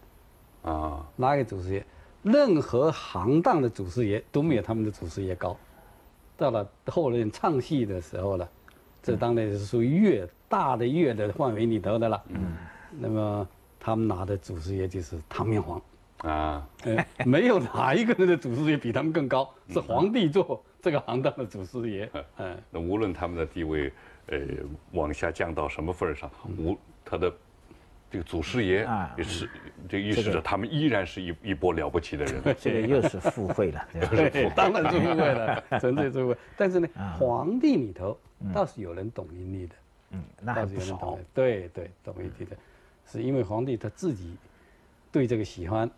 [0.71, 1.85] 啊，拉一个祖师爷，
[2.23, 5.57] 任何行当的祖师爷都没有他们的祖师爷高。
[6.37, 8.47] 到了后人唱戏的时候了，
[9.03, 12.23] 这当然是属于乐大的乐的范围里头的了。
[12.29, 12.53] 嗯，
[13.01, 13.49] 那么
[13.81, 15.81] 他们拿的祖师爷就是唐明皇。
[16.19, 16.69] 啊，
[17.25, 22.11] 没有哪一个人的祖师爷比他们更高，是皇帝做这个行当的祖师爷。
[22.37, 23.91] 嗯，那无论他们的地位，
[24.27, 24.39] 呃，
[24.93, 27.33] 往下降到什么份儿上，无他的。
[28.13, 28.87] 这个祖师爷
[29.17, 29.49] 也是，
[29.89, 32.43] 这预示着他们依然是一一波了不起的人。
[32.61, 33.89] 这个又是付费了，
[34.31, 36.37] 对， 当然是附会了，纯粹付费。
[36.55, 36.89] 但是呢，
[37.19, 38.15] 皇帝里头
[38.53, 39.75] 倒是有人懂音律的，
[40.13, 41.19] 嗯，那还不少。
[41.35, 42.57] 对对，懂一点的，
[43.07, 44.37] 是因为皇帝他自己
[45.11, 45.91] 对这个喜欢。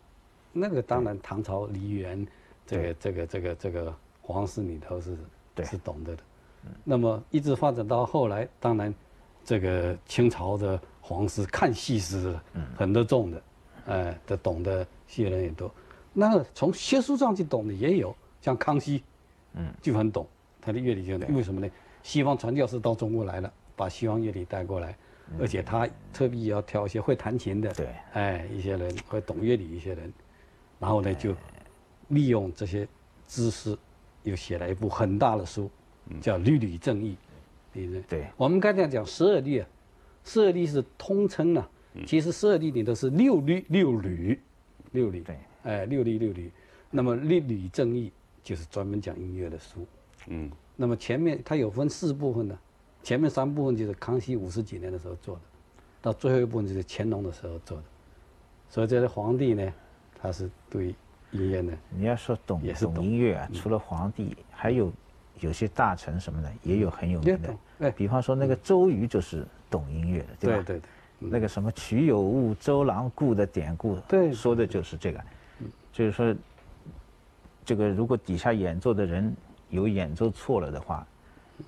[0.52, 2.26] 那个当然，唐朝梨园
[2.66, 5.16] 这个这个这个这个皇室里头是
[5.64, 6.22] 是懂得的。
[6.82, 8.94] 那么一直发展到后来，当然
[9.44, 10.80] 这个清朝的。
[11.06, 12.34] 皇室看戏是
[12.74, 13.42] 很多重的，
[13.84, 15.70] 哎，的懂得戏人也多。
[16.14, 19.04] 那从学术上去懂的也有，像康熙，
[19.52, 20.26] 嗯，就很懂
[20.62, 21.70] 他的乐理就因为什么呢？
[22.02, 24.96] 西方传教士到中国来了，把西方乐理带过来，
[25.38, 30.12] 而且他特别要挑一些会弹琴的，对，哎，一些人会懂乐理一些人，
[30.78, 31.34] 然后呢就
[32.08, 32.86] 利用这些
[33.26, 33.76] 知识，
[34.22, 35.70] 又写了一部很大的书，
[36.20, 37.12] 叫《律吕正义》，
[37.74, 38.02] 对不对？
[38.02, 39.68] 对，我们刚才讲十二律啊。
[40.26, 41.68] 十二律是通称啊，
[42.06, 44.40] 其实十二律里都是六律六律，
[44.92, 46.50] 六律对，哎，六律六律。
[46.90, 48.10] 那么律吕正义
[48.42, 49.86] 就是专门讲音乐的书，
[50.28, 50.50] 嗯。
[50.76, 52.58] 那么前面它有分四部分的，
[53.04, 55.42] 前面三部分就是康熙五十几年的时候做的，
[56.02, 57.84] 到最后一部分就是乾隆的时候做的。
[58.68, 59.72] 所以这些皇帝呢，
[60.20, 60.94] 他是对
[61.30, 64.92] 音乐呢，你要说懂懂音乐啊，除了皇帝，还有
[65.40, 69.46] 有些大臣什么的也有很有名的，哎，比方说那个周瑜就是。
[69.70, 70.62] 懂音乐的，对吧？
[70.64, 70.82] 对对对，
[71.18, 75.20] 那个什么“曲有误，周郎顾”的典故，对，说的就是这个，
[75.92, 76.32] 就是说，
[77.64, 79.34] 这个如果底下演奏的人
[79.70, 81.04] 有演奏错了的话，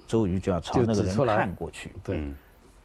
[0.06, 1.92] 周瑜就要朝那个人看过去。
[2.02, 2.22] 对，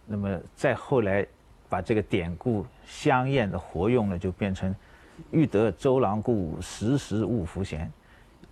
[0.05, 1.25] 那么再后来
[1.69, 4.75] 把这个典故香艳的活用了，就变成
[5.31, 7.91] “欲得周郎顾，时时误拂弦”。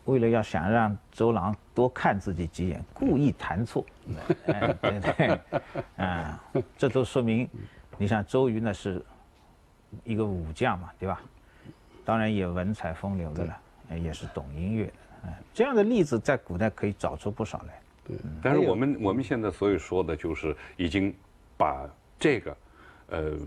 [0.05, 3.85] 为了要想让周郎多看自己几眼，故意弹错，
[4.81, 5.39] 对对，
[5.97, 6.43] 啊，
[6.75, 7.47] 这都说明，
[7.97, 9.03] 你像周瑜呢是
[10.03, 11.21] 一个武将嘛，对吧？
[12.03, 13.59] 当然也文采风流的了，
[13.99, 14.93] 也是懂音乐的，
[15.25, 17.79] 嗯，这样的例子在古代可以找出不少来。
[18.17, 21.13] 对，但是我们我们现在所以说的就是已经
[21.55, 21.87] 把
[22.19, 22.57] 这个，
[23.07, 23.37] 呃，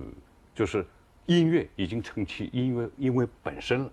[0.55, 0.87] 就是
[1.27, 3.91] 音乐已经成其音乐因为本身了。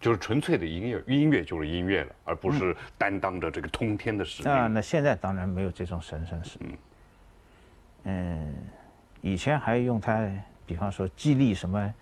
[0.00, 4.52] 就是纯粹的音乐，音乐就是音乐了，而不是担当着这个通天的使命。
[4.52, 6.78] 啊，那现在当然没有这种神圣使命。
[8.04, 8.54] 嗯，
[9.22, 10.24] 以前还用它，
[10.64, 11.92] 比方说激励什么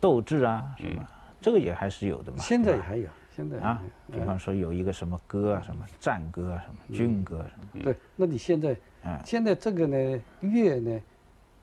[0.00, 1.04] 斗志啊什么，
[1.40, 2.38] 这个也还是有的嘛。
[2.38, 7.84] 现在也还有，现在啊，比方说有一个什么歌啊，什么战歌啊，什么军歌什么。
[7.84, 8.76] 对，那你现在，
[9.24, 11.00] 现在这个呢，乐呢，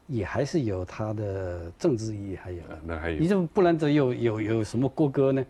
[0.07, 2.61] 也还是有它的政治意义，还有。
[2.83, 3.19] 那还有。
[3.19, 5.45] 你怎么不然这有有有什么国歌呢？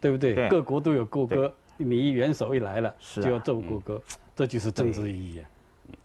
[0.00, 0.48] 对不对？
[0.48, 4.00] 各国都有国歌，你一元首一来了，就要奏国歌，
[4.36, 5.48] 这就是政治意义啊。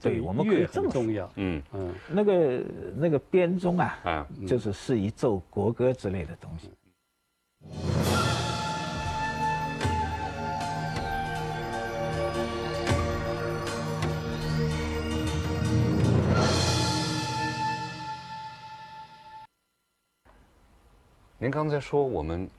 [0.02, 1.30] 对，我们可以这么重要。
[1.36, 2.64] 嗯嗯，那个
[2.96, 6.72] 那个编钟啊，啊，就是适宜奏国歌之类的东西。
[21.42, 22.50] 您刚才说我们。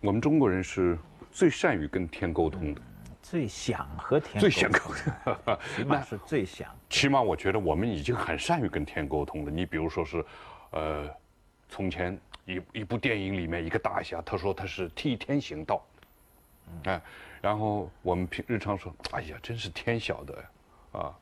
[0.00, 0.96] 我们中国人是
[1.32, 2.80] 最善于跟天沟通的，
[3.20, 6.72] 最想和天最想沟通，起码是最想。
[6.88, 9.50] 起码我觉得我们已经很善于跟天沟通了。
[9.50, 10.24] 你比如说是，
[10.70, 11.10] 呃，
[11.68, 15.84] 从前一一部电影里面一个大侠，他说他是替天行道，
[16.84, 17.02] 哎，
[17.42, 20.44] 然后我们平日常说，哎呀，真是天晓得，
[20.92, 21.12] 啊，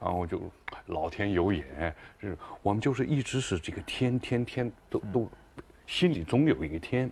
[0.00, 0.50] 然后就
[0.86, 5.30] 老天有眼，是，我们就是一直是这个天天天都都
[5.86, 7.10] 心里总有一个天。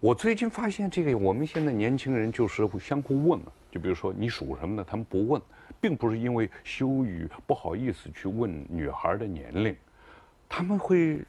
[0.00, 3.40] 我最近发现，这个我们现在年轻人就是会相互问，
[3.70, 5.42] 就比如说你属什么的，他们不问，
[5.80, 9.76] 并不是因为羞于不好意思去问女孩的年龄，
[10.48, 11.20] 他们会，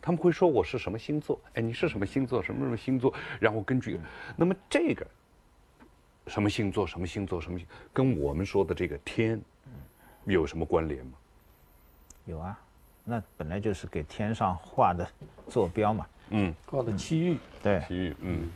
[0.00, 3.98] 他们会说我是什么星座，哎，你是什么星座，什么什么星座，然后根据，
[4.36, 5.04] 那么这个，
[6.28, 9.42] 什么星座，什么星座，什么星，跟我们说的这个天，
[10.24, 11.12] 有什么关联吗？
[12.26, 12.56] 有啊，
[13.04, 15.06] 那本来就是给天上画的
[15.48, 16.06] 坐标嘛。
[16.30, 18.48] 嗯，画的区域，对，区域，嗯，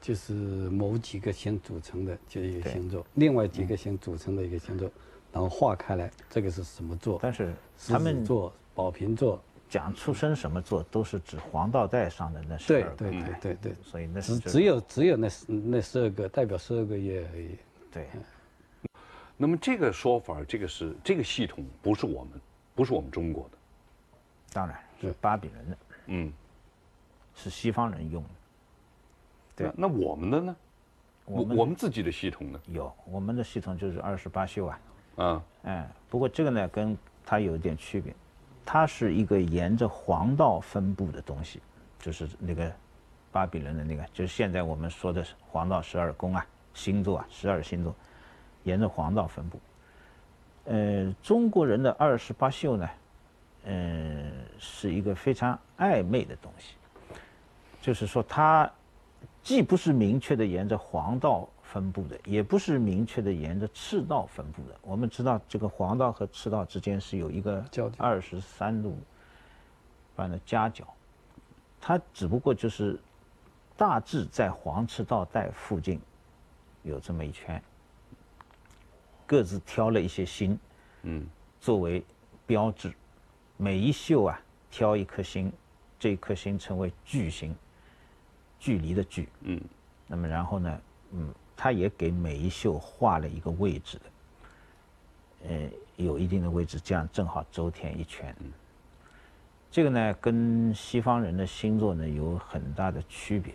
[0.00, 4.90] 就是某几个星组成的就一个星座，另外几个星组成的一个星座，
[5.32, 7.18] 然后画开来，这个是什么座？
[7.22, 7.54] 但是
[7.88, 9.42] 他们座、宝瓶座。
[9.66, 17.56] 讲出生什么座，都是指黄道带上的那十二个，对对对对对，所以那只只有只有那那十二个代表十二个月而已。
[17.90, 18.06] 对。
[19.36, 22.40] 那么这个说法，这个是这个系统不是我们，
[22.74, 23.58] 不是我们中国的，
[24.52, 26.32] 当然是巴比伦的，嗯。
[27.36, 28.28] 是西方人用的，
[29.56, 29.72] 对。
[29.76, 30.56] 那我们的呢？
[31.24, 32.60] 我我们自己的系统呢？
[32.66, 34.80] 有，我们的系统就是二十八宿啊。
[35.16, 35.42] 嗯。
[35.64, 38.14] 哎，不过这个呢，跟它有一点区别，
[38.64, 41.60] 它是一个沿着黄道分布的东西，
[41.98, 42.72] 就是那个
[43.32, 47.92] 巴比伦的那个，就是现在我们说的黄道十二宫啊，星座啊，十二星座，
[48.62, 49.58] 沿着黄道分布。
[50.64, 52.88] 呃，中国人的二十八宿呢，
[53.64, 56.74] 嗯，是一个非常暧昧的东西。
[57.80, 58.70] 就是说，它
[59.42, 64.74] 既不是明确的沿着黄道分布的，也不是明确的沿着赤道分布的。
[64.80, 67.62] 我们知道，这个黄道和赤道之间是有一个
[67.98, 68.96] 二十三度
[70.16, 70.86] 半的夹角，
[71.78, 72.98] 它只不过就是
[73.76, 76.00] 大致在黄赤道带附近
[76.82, 77.62] 有这么一圈，
[79.26, 80.58] 各自挑了一些星，
[81.02, 81.26] 嗯，
[81.60, 82.04] 作为
[82.46, 82.92] 标志，
[83.56, 85.52] 每一宿啊挑一颗星，
[85.98, 87.54] 这一颗星称为距星。
[88.56, 89.60] 距离的距，嗯，
[90.06, 90.80] 那么然后呢，
[91.12, 98.34] 嗯，他也给每一宿画了一个位置的，呃，有一定的位置，这样正好周天一圈。
[98.40, 98.50] 嗯，
[99.70, 103.52] 这个呢，跟西方人的星座呢有很大的区别。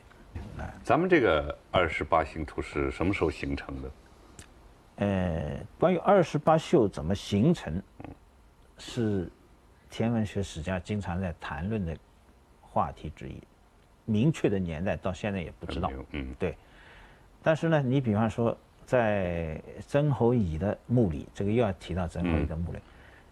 [0.60, 3.90] 哎，咱们这个二十八星图是什么时候形成的？
[5.00, 7.82] 呃，关于二十八宿怎么形成，
[8.78, 9.30] 是
[9.90, 11.96] 天文学史家经常在谈论的
[12.62, 13.42] 话题之一。
[14.04, 16.58] 明确的年代到现在也不知道，嗯，对。
[17.42, 22.80] 但是呢，你比方说在曾侯乙的墓里，这个又要提到曾侯乙的墓里，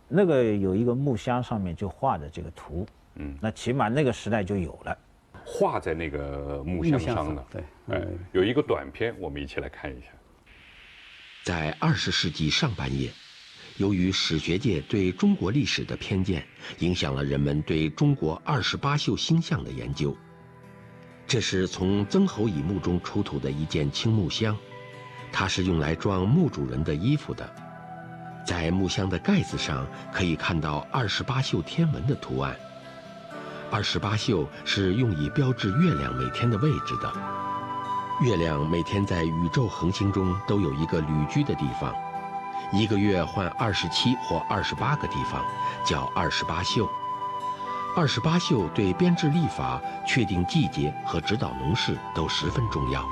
[0.08, 4.98] 那个有一个木箱上面就画着这个图，嗯，那起码那个时代就有了，
[5.44, 10.08] 画在那个木箱上的，对，哎，有一个短片，我们一起来看一下。
[11.48, 13.10] 在二十世纪上半叶，
[13.78, 16.46] 由于史学界对中国历史的偏见，
[16.80, 20.14] 影响了人们对中国二十八宿星象的研究。
[21.26, 24.58] 这是从曾侯乙墓中出土的一件青木箱，
[25.32, 27.50] 它是用来装墓主人的衣服的。
[28.46, 32.58] 在木箱的盖子上可以看到二十八宿天文的图案。
[33.72, 37.47] 二十八宿是用以标志月亮每天的位置的。
[38.20, 41.94] 月亮每天在宇宙恒星中都有一个旅居的地方，
[42.74, 45.46] 一个月换二十七或二十八个地方，
[45.86, 46.90] 叫二十八宿。
[47.96, 53.06] 二十八宿对编制历法、确定季节和指导农事都十分重要。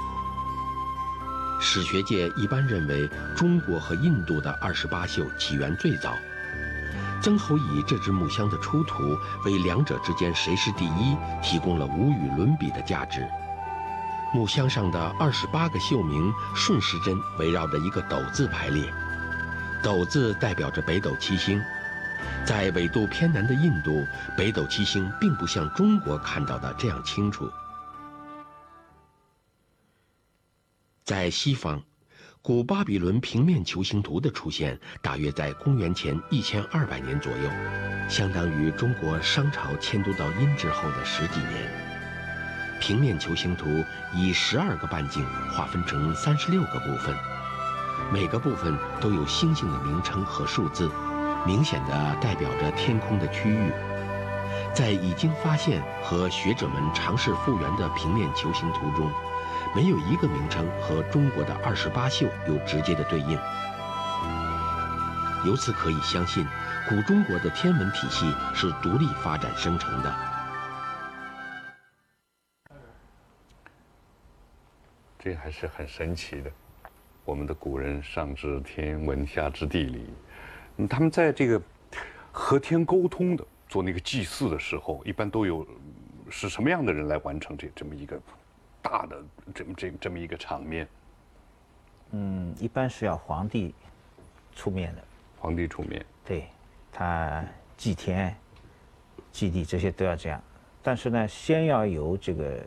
[1.61, 6.15] 史学界一般认为，中国和印度的二十八宿起源最早。
[7.21, 9.03] 曾侯乙这只木箱的出土，
[9.45, 13.23] 为两者之间谁是第一提供了无与伦比的价值。
[14.35, 18.93] 木箱上的二十八个绣名顺时针围绕着一个斗字排列，
[19.81, 21.61] 斗字代表着北斗七星。
[22.45, 27.49] 在纬度偏南的印度，北斗七星并不像中国看到的这样清楚。
[31.05, 31.81] 在西方。
[32.41, 37.49] 古巴比伦平面球形图的出现，大约在公元前一千二百年左右，
[38.07, 41.94] 相当于中国商朝迁都到殷之后的十几年。
[42.85, 47.15] 平面球形图以十二个半径划分成三十六个部分，
[48.13, 50.87] 每个部分都有星星的名称和数字，
[51.47, 53.71] 明显的代表着天空的区域。
[54.71, 59.11] 在已经发现和学者们尝试复原的平面球形图中。
[59.75, 63.35] 没有一个名称和中国的二十八宿有直接的对应，
[65.43, 66.45] 由此可以相信，
[66.87, 70.34] 古中国的天文体系是独立发展生成的。
[75.25, 76.51] 这还是很神奇的。
[77.23, 80.07] 我们的古人上知天文，下知地理，
[80.87, 81.59] 他们在这个
[82.31, 85.67] 和天沟通的做那个祭祀的时候，一般都有
[86.29, 88.21] 是什么样的人来完成这这么一个？
[88.83, 89.17] 大的
[89.51, 90.87] 这么这这么一个场面，
[92.11, 93.73] 嗯，一般是要皇帝
[94.55, 95.03] 出面的。
[95.39, 96.45] 皇帝出面，对，
[96.91, 97.43] 他
[97.75, 98.35] 祭天、
[99.31, 100.39] 祭地这些都要这样。
[100.83, 102.63] 但是呢，先要由这个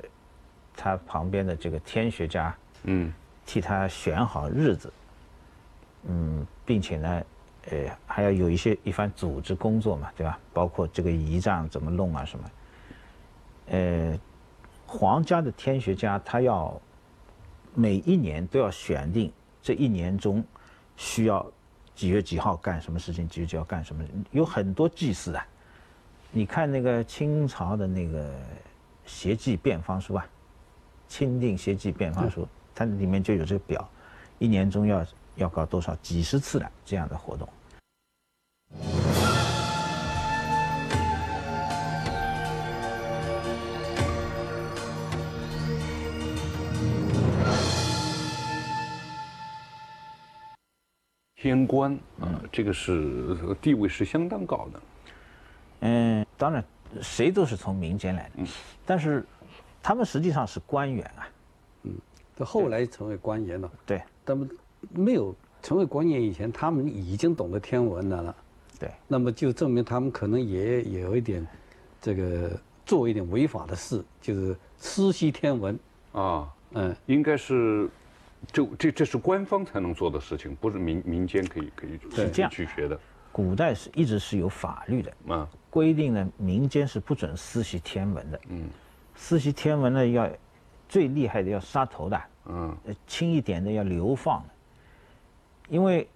[0.79, 3.13] 他旁边的这个天学家，嗯，
[3.45, 4.93] 替他选好日子，
[6.05, 7.23] 嗯，并且呢，
[7.71, 10.39] 呃，还要有一些一番组织工作嘛，对吧？
[10.53, 12.51] 包括这个仪仗怎么弄啊什么，
[13.71, 14.19] 呃。
[14.91, 16.81] 皇家的天学家，他要
[17.75, 20.43] 每一年都要选定这一年中
[20.97, 21.47] 需要
[21.95, 25.47] 几月几号干什么事情，几月几号干什么，有很多祭祀啊。
[26.31, 28.35] 你看那个清朝的那个
[29.05, 30.25] 协记变方书啊，
[31.09, 32.43] 《钦定协记变化书》，
[32.75, 33.89] 它里面就有这个表，
[34.39, 35.07] 一年中要
[35.37, 37.49] 要搞多少几十次的这样的活动。
[51.41, 54.81] 天官啊，这个是地位是相当高的。
[55.81, 56.63] 嗯，当然，
[57.01, 58.31] 谁都是从民间来的。
[58.39, 58.47] 嗯，
[58.85, 59.25] 但是
[59.83, 61.29] 他们实际上是官员啊。
[61.85, 61.95] 嗯，
[62.37, 63.71] 这后来成为官员了。
[63.87, 64.49] 对，他们
[64.91, 68.37] 没有成为官员以前，他们已经懂得天文的了。
[68.79, 71.47] 对，那么就证明他们可能也有一点
[72.01, 72.51] 这个
[72.87, 75.79] 做一点违法的事，就是私习天文
[76.13, 76.49] 啊。
[76.73, 77.89] 嗯，应该是。
[78.53, 82.97] 就这这是官方才能做的事情，不是民民间可以可以是这样去学的。
[83.33, 88.41] 古代是一直是有法律的啊，规定呢民间是不准私习天文的。
[88.49, 88.69] 嗯，
[89.19, 90.31] 私习天文呢要
[90.89, 92.75] 最厉害的要杀头的，嗯，
[93.07, 94.43] 轻一点的要流放。
[95.69, 96.09] 因为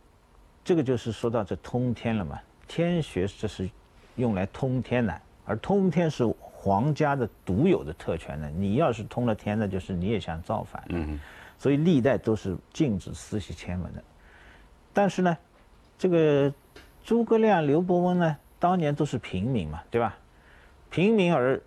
[0.64, 3.68] 这个就是说到这通天了嘛，天学这是
[4.16, 8.50] 用来通天的，而通天是皇家的独有的特权呢。
[8.56, 10.82] 你要是通了天，那就是你也想造反。
[10.88, 11.18] 嗯。
[11.58, 14.02] 所以历代都是禁止私习天文的，
[14.92, 15.36] 但是呢，
[15.98, 16.52] 这个
[17.04, 20.16] 诸葛亮、刘伯温呢，当年都是平民嘛，对吧？
[20.90, 21.60] 平民而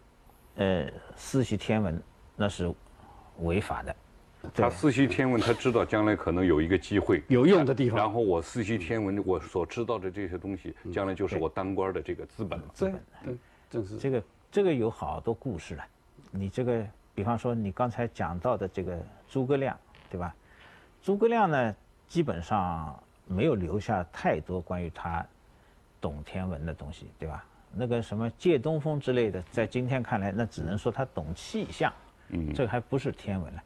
[0.56, 2.02] 呃私习天文，
[2.36, 2.74] 那是
[3.40, 3.96] 违法的。
[4.54, 7.98] 他私习天文，他知道将来可能有一个机会有用的地方。
[7.98, 12.60] 然后我私习天文，我所知道的这些东西，将来就是我当官的这个资本。
[12.78, 12.92] 对，
[13.24, 13.36] 对，
[13.70, 15.84] 正是这个这个有好多故事了。
[16.32, 18.98] 你这个，比方说你刚才讲到的这个
[19.30, 19.78] 诸葛亮。
[20.08, 20.34] 对吧？
[21.02, 21.76] 诸葛亮呢，
[22.08, 22.98] 基本上
[23.28, 25.26] 没有留下太多关于他
[26.00, 27.44] 懂天文的东西，对吧？
[27.76, 31.92] 那个什么借东风之类的，在今天看来，那只能说他懂气象，
[32.30, 33.64] 嗯，这还不是天文了。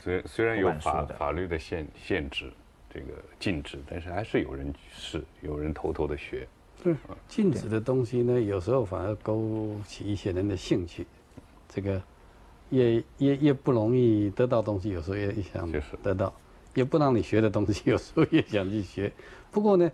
[0.00, 2.50] 虽虽然有法法律的限限制，
[2.88, 6.48] 这个禁止，但是还是有人是有人偷偷的学。
[6.82, 6.94] 对，
[7.28, 11.06] 禁止的东西呢，有时候反而勾起一些人的兴趣，
[11.68, 12.02] 这个。
[12.70, 15.70] 也也也不容易得到东西，有时候也想
[16.02, 16.34] 得到，
[16.72, 19.12] 也不让你学的东西，有时候也想去学。
[19.52, 19.88] 不过呢，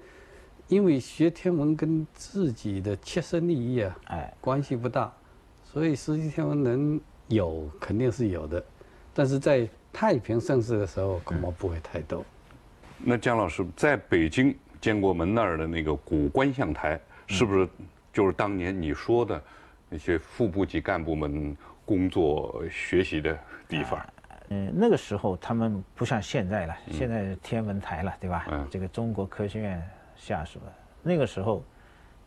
[0.70, 5.12] 因为学天文跟自己的切身利益啊，哎，关系不大，
[5.64, 8.64] 所以实际天文能有肯定是有的，
[9.12, 12.24] 但是在太平盛世的时候恐怕不会太多。
[12.98, 17.68] 那姜老师在北京建国门那儿的那个古观象台，是不是
[18.12, 19.42] 就是当年你说的
[19.88, 21.56] 那些副部级干部们？
[21.82, 24.00] 工作学习的地方，
[24.50, 28.46] 嗯，那个时候他们不像现在了，现在天文台了，对吧？
[28.48, 29.90] 嗯，这个中国科学院
[30.20, 31.64] 下属的，那个时候，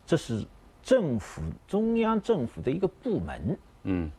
[0.06, 0.44] 这是
[0.82, 3.58] 政府中央政府的一个部门。
[3.84, 4.12] 嗯。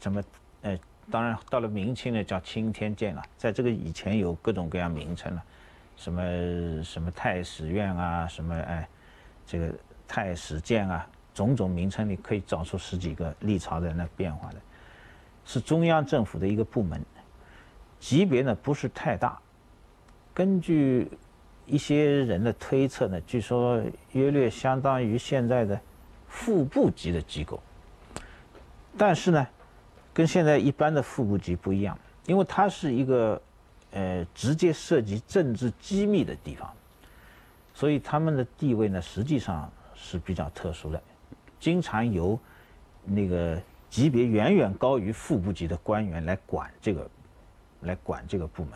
[0.00, 0.22] 怎么？
[0.62, 0.78] 呃，
[1.10, 3.22] 当然到了明清呢，叫钦天监了。
[3.36, 5.42] 在这个以前有各种各样名称了，
[5.96, 8.88] 什么什么太史院啊，什么哎，
[9.46, 9.74] 这个
[10.08, 14.56] 太史监啊，种种名称你可以找出十几个历朝的那变化的，
[15.44, 17.04] 是中央政府的一个部门，
[18.00, 19.38] 级别呢不是太大。
[20.32, 21.10] 根据
[21.66, 23.82] 一些人的推测呢，据说
[24.12, 25.80] 约略相当于现在的
[26.28, 27.60] 副部级的机构，
[28.98, 29.46] 但是呢，
[30.12, 31.96] 跟现在一般的副部级不一样，
[32.26, 33.40] 因为它是一个
[33.92, 36.70] 呃直接涉及政治机密的地方，
[37.72, 41.00] 所以他们的地位呢实际上是比较特殊的，
[41.60, 42.38] 经常由
[43.04, 47.08] 那个级别远远高于副部级的官员来管这个，
[47.82, 48.72] 来管这个部门。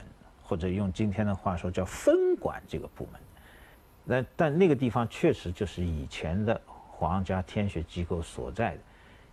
[0.46, 3.20] 或者用今天的话说，叫分管这个部门。
[4.04, 8.80] 那但那个地方确实就是以前的皇家天学机构所在的，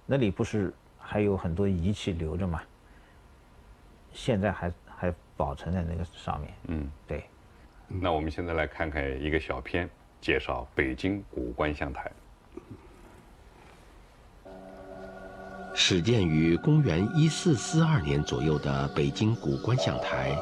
[0.07, 2.61] 那里不是还有很多仪器留着吗？
[4.11, 6.53] 现在还还保存在那个上面。
[6.69, 7.23] 嗯，对。
[7.87, 9.87] 那我们现在来看看一个小片，
[10.19, 12.11] 介绍北京古观象台。
[15.75, 20.35] 始建于公元一四四二年左右的北京古观象台。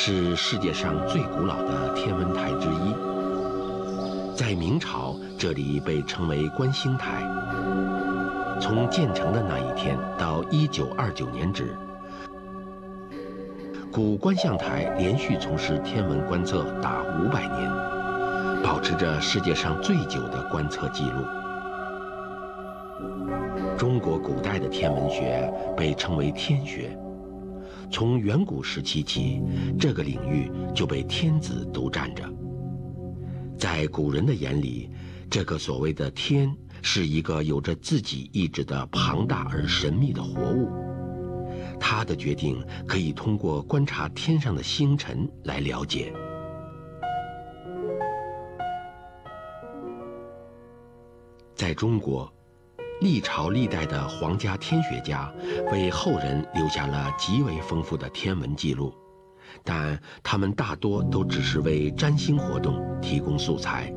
[0.00, 2.94] 是世界上最古老的天文台之一，
[4.32, 7.20] 在明朝这里被称为观星台。
[8.60, 11.76] 从建成的那一天到一九二九年止，
[13.92, 21.24] 古观象台连续从事天文观测达五百年，保持着世界上最久的观测记录。
[23.76, 26.96] 中国古代的天文学被称为天学。
[27.90, 29.42] 从远古时期起，
[29.78, 32.22] 这个领域就被天子独占着。
[33.56, 34.90] 在古人的眼里，
[35.30, 40.70] 这个所谓的天是一个有着自己意志的庞大而神秘的活物，
[41.80, 46.12] 它的决定可以通过观察天上的星辰来了解。
[51.54, 52.32] 在中国。
[53.00, 55.32] 历朝历代的皇家天学家
[55.70, 58.92] 为后人留下了极为丰富的天文记录，
[59.62, 63.92] 但他们大多都只是为占星活动提供素材。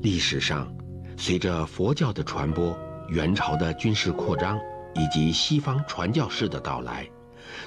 [0.00, 0.72] 历史上，
[1.16, 2.78] 随着佛教的传播、
[3.08, 4.56] 元朝的军事扩张
[4.94, 7.04] 以及西方传教士的到来，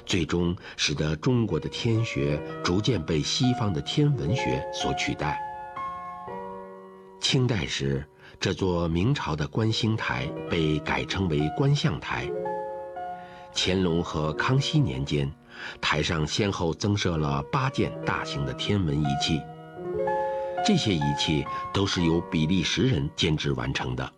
[0.06, 5.38] 最终使得中国的天学逐渐被西方的天文学所取代。
[7.20, 8.02] 清代时。
[8.40, 12.30] 这座明朝的观星台被改称为观象台。
[13.52, 15.28] 乾隆和康熙年间，
[15.80, 19.42] 台上先后增设了八件大型的天文仪器。
[20.64, 24.08] 这些仪器都是由比利时人监制完成的。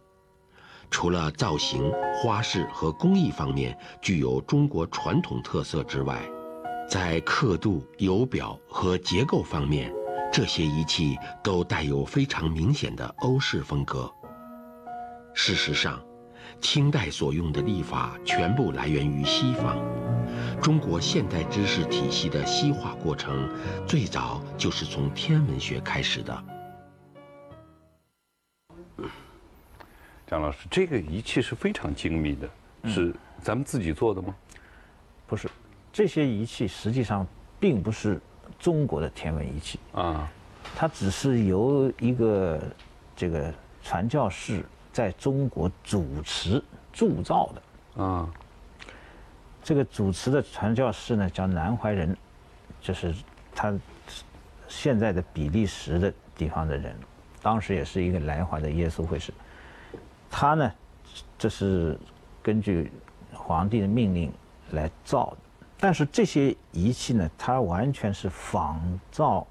[0.91, 6.21] 除了造型、花式和工艺方面具有中国传统特色之外，
[6.87, 9.91] 在刻度、油表和结构方面。
[10.33, 14.09] 这些仪器都带有非常明显的欧式风格。
[15.35, 16.01] 事实上，
[16.61, 19.77] 清代所用的历法全部来源于西方。
[20.63, 23.51] 中国现代知识体系的西化过程，
[23.89, 26.45] 最早就是从天文学开始的。
[30.29, 32.49] 张老师，这个仪器是非常精密的，
[32.85, 33.13] 是
[33.43, 34.33] 咱们自己做的吗？
[35.27, 35.51] 不是，
[35.93, 37.27] 这些仪器实际上
[37.59, 38.21] 并不是。
[38.59, 40.31] 中国的天文仪器啊，
[40.75, 42.61] 它只是由一个
[43.15, 48.29] 这个传教士在中国主持铸造的啊。
[49.63, 52.17] 这个主持的传教士呢叫南怀仁，
[52.81, 53.15] 就是
[53.55, 53.73] 他
[54.69, 56.97] 现在的比利时的地方的人，
[57.43, 59.33] 当时也是一个来华的耶稣会士。
[60.31, 60.73] 他呢，
[61.39, 61.99] 这是
[62.43, 62.91] 根据
[63.33, 64.33] 皇帝的命令
[64.71, 65.37] 来造的。
[65.83, 68.79] 但是这些仪器呢，它完全是仿
[69.11, 69.47] 造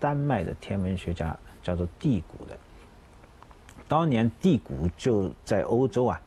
[0.00, 2.58] 丹麦的天文学家叫做地谷的。
[3.86, 6.20] 当年地谷就在欧洲啊，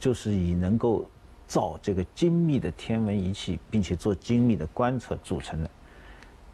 [0.00, 1.04] 就是以能够
[1.46, 5.68] 造这个精密的天文仪器，并且做精密的观测著称的。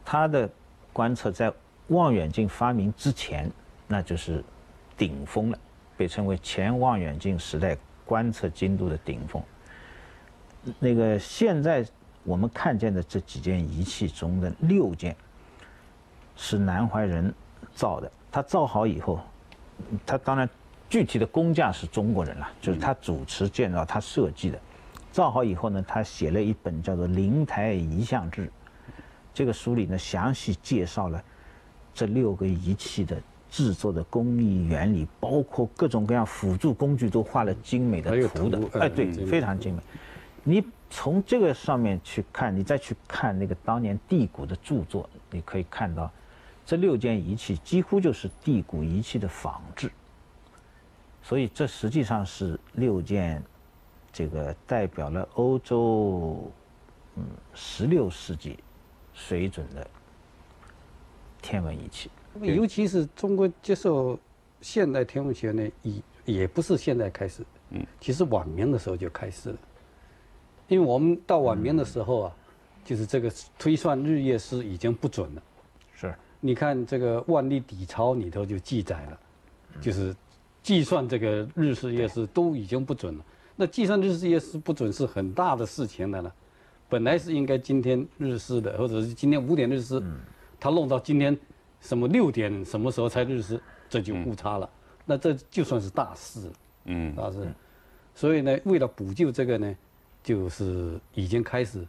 [0.04, 0.50] 他的
[0.92, 1.52] 观测在
[1.88, 3.48] 望远镜发明之前，
[3.86, 4.42] 那就是
[4.96, 5.58] 顶峰了，
[5.96, 9.40] 被称为前望远镜时代观测精度的顶峰。
[10.80, 11.86] 那个现在。
[12.24, 15.14] 我们看见的这几件仪器中的六件
[16.36, 17.32] 是南怀仁
[17.74, 18.10] 造的。
[18.32, 19.20] 他造好以后，
[20.04, 20.48] 他当然
[20.88, 24.58] 具体的工匠是中国人了，就是他主持建造，他设计的。
[25.12, 28.46] 造好以后呢，他写了一本叫做《灵台仪象志》，
[29.32, 31.22] 这个书里呢详细介绍了
[31.94, 33.16] 这六个仪器的
[33.48, 38.58] 制作的工艺原理，包括各种各样辅助工具，都画了精美的图的。
[38.80, 39.82] 哎，对，非常精美。
[40.42, 40.66] 你
[40.96, 46.08] 从这个上面去看，你再去看那个当年帝谷的著作，你可以看到，
[46.64, 49.90] 这六件仪器几乎就是帝谷仪器的仿制。
[51.20, 53.42] 所以这实际上是六件，
[54.12, 56.48] 这个代表了欧洲，
[57.16, 57.24] 嗯，
[57.54, 58.56] 十六世纪
[59.12, 59.84] 水准的
[61.42, 62.08] 天文仪器。
[62.40, 64.16] 尤其是中国接受
[64.60, 69.56] 现代天文学呢，也也不是现在开始，嗯，其实晚明的时候就开始了。
[70.68, 72.36] 因为我们到晚明的时候啊，
[72.84, 75.42] 就是这个推算日月食已经不准了。
[75.94, 79.20] 是，你看这个《万历底钞》里头就记载了，
[79.80, 80.14] 就是
[80.62, 83.24] 计算这个日食月食都已经不准了。
[83.56, 86.34] 那计算日食月食不准是很大的事情的了。
[86.88, 90.02] 本来是应该今天日食的，或者是今天五点日食，
[90.58, 91.36] 他弄到今天
[91.80, 94.68] 什么六点什么时候才日食，这就误差了。
[95.04, 96.50] 那这就算是大事，
[96.86, 97.46] 嗯，大事。
[98.14, 99.76] 所以呢，为了补救这个呢。
[100.24, 101.86] 就是已经开始，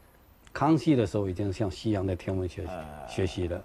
[0.51, 2.67] 康熙的时候已经向西洋的天文学
[3.07, 3.63] 学习了，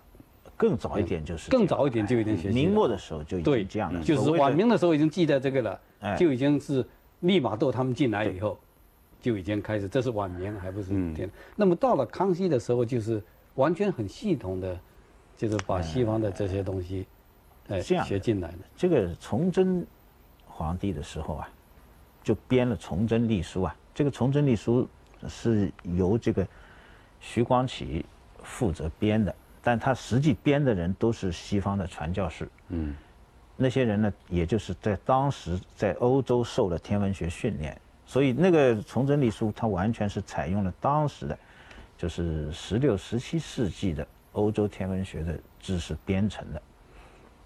[0.56, 2.54] 更早一点就是更早一点就已经学习。
[2.54, 5.80] 明末的时候就已经这样了，就是晚明的时候已经记载这个了，
[6.16, 6.86] 就已经是
[7.18, 8.56] 利玛窦他们进来以后，
[9.20, 11.28] 就已经开始，这是晚明还不是天。
[11.56, 13.20] 那么到了康熙的时候，就是
[13.56, 14.78] 完全很系统的，
[15.36, 17.08] 就是把西方的这些东西，
[17.66, 18.58] 哎，学进来的。
[18.76, 19.84] 这个崇祯
[20.46, 21.50] 皇帝的时候啊，
[22.22, 23.74] 就编了《崇祯历书》啊。
[23.94, 24.88] 这个《崇祯历书》
[25.28, 26.46] 是由这个
[27.20, 28.06] 徐光启
[28.42, 32.48] 负责编的，但他实际编的人都是西方的传教士。
[32.68, 32.94] 嗯，
[33.56, 41.38] 那些人呢，也就是在当时在欧洲受了天文学训练，所以那个《崇祯历书》它完全是采用了当时的，
[41.98, 46.62] 就是十六、十七世纪的欧洲天文学的知识编成的。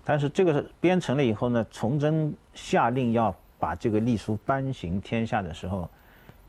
[0.04, 5.90] 但是这个编成了以后呢，崇祯下令要把这个历书颁行天下的时候。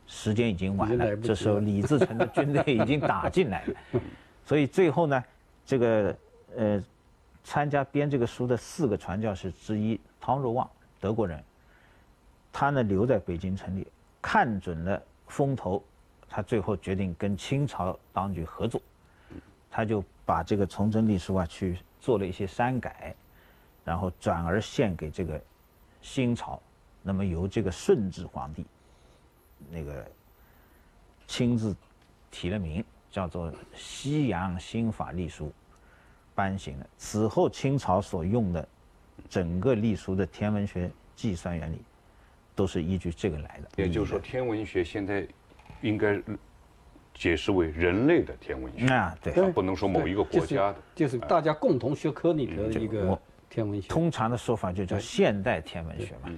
[0.07, 3.73] 时间已经晚了，这时候李自成的军队已经打进来了，
[4.45, 5.23] 所以最后呢，
[5.65, 6.15] 这个
[6.55, 6.83] 呃，
[7.43, 11.43] 参加编这个书的四个传教士之一汤若望，德国人，
[12.53, 13.87] 他呢留在北京城里，
[14.21, 15.83] 看准了风头，
[16.29, 18.79] 他最后决定跟清朝当局合作，
[19.71, 23.15] 他就把这个《崇祯历书》啊去做了一些删改，
[23.83, 25.41] 然后转而献给这个
[26.01, 26.61] 新朝，
[27.01, 28.65] 那么由这个顺治皇帝。
[29.69, 30.05] 那个
[31.27, 31.75] 亲自
[32.29, 35.47] 提了名，叫做《西洋新法历书》，
[36.33, 36.87] 颁行了。
[36.97, 38.67] 此后清朝所用的
[39.29, 41.81] 整个历书的天文学计算原理，
[42.53, 43.83] 都是依据这个来的。
[43.83, 45.27] 也就是说，天文学现在
[45.81, 46.21] 应该
[47.13, 53.87] 解释为人类的天文学啊，对，不能说某一个国家的，就是大家共同学科里的一个天文学。
[53.87, 56.29] 通常的说法就叫现代天文学嘛。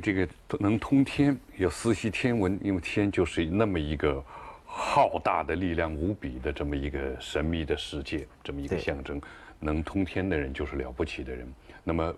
[0.00, 0.28] 这个
[0.58, 4.24] 能通天，要思悉天文，因为天就是那么一个
[4.64, 9.20] 浩大的力量、无比的这么一个神秘的世界，这么一个象征。
[9.58, 11.46] 能通天的人就是了不起的人。
[11.84, 12.14] 那么，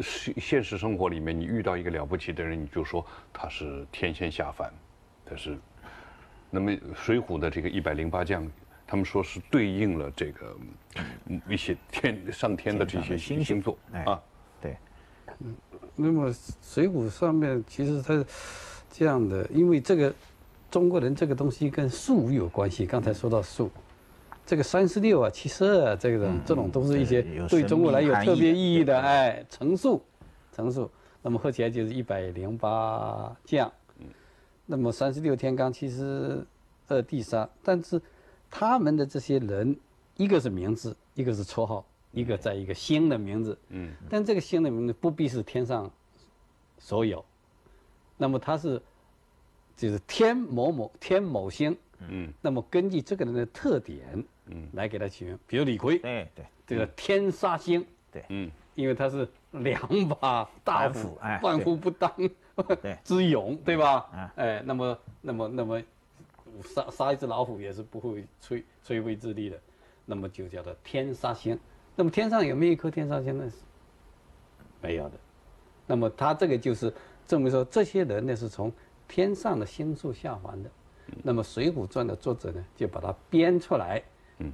[0.00, 4.72] 现现实生活里面，你遇到一个了不起的人，你就说他是天仙下凡，
[5.26, 5.58] 他是。
[6.50, 8.48] 那么《水浒》的这个一百零八将，
[8.86, 10.56] 他们说是对应了这个
[11.48, 14.22] 一些天上天的这些星星座啊。
[14.62, 14.76] 对，
[15.40, 15.54] 嗯。
[15.96, 16.30] 那么
[16.60, 18.24] 《水浒》上面其实它
[18.90, 20.12] 这样的，因为这个
[20.70, 22.84] 中国人这个东西跟数有关系。
[22.84, 23.70] 刚才说到数，
[24.44, 30.02] 这个三十六啊、七十二啊，这个这种都是一些对中国来有特别意义的哎乘数，
[30.52, 30.90] 乘数。
[31.22, 33.70] 那么合起来就是一百零八将。
[34.66, 36.44] 那么三十六天罡，七十
[36.88, 38.00] 二地煞，但是
[38.50, 39.78] 他们的这些人，
[40.16, 41.84] 一个是名字，一个是绰号。
[42.14, 45.90] 一个在一个星的名字，嗯，但这个星的名字不必是天上
[46.78, 47.24] 所有，
[48.16, 48.80] 那么它是
[49.76, 51.76] 就是天某某天某星，
[52.08, 62.12] 嗯，那么根据这个人的特点，嗯，来给他起名，比如李逵，对对，这个天杀星，对，嗯，因为他是两把大斧，哎，万夫不当
[63.02, 64.30] 之勇，对吧？
[64.36, 65.82] 哎，那么那么那么
[66.62, 69.60] 杀杀一只老虎也是不会摧摧毁之力的，
[70.04, 71.58] 那么就叫做天杀星。
[71.96, 73.50] 那么天上有没有一颗天上星呢？
[74.80, 75.12] 没有的。
[75.86, 76.92] 那么他这个就是
[77.26, 78.72] 证明说，这些人呢是从
[79.06, 80.70] 天上的星宿下凡的。
[81.22, 84.02] 那么《水浒传》的作者呢，就把它编出来，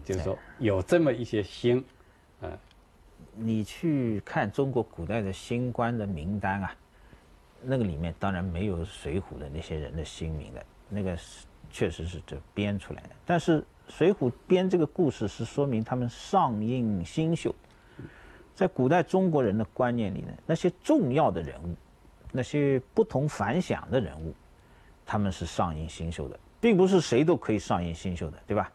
[0.04, 1.84] 就是说有这么一些星，
[2.40, 2.58] 呃，
[3.36, 6.74] 你去看中国古代的星官的名单啊，
[7.62, 13.10] 那个里面当然没有《水浒》的那些人的姓名的，那个是确实是这编出来的。
[13.24, 13.60] 但是
[13.90, 17.54] 《水浒》编这个故事是说明他们上映新秀，
[18.54, 21.74] 在古代中国人的观念里呢，那些重要的人物，
[22.32, 24.32] 那些不同凡响的人物，
[25.04, 28.72] 他们是上映新秀的，并不是谁都可以上映新秀的，对吧？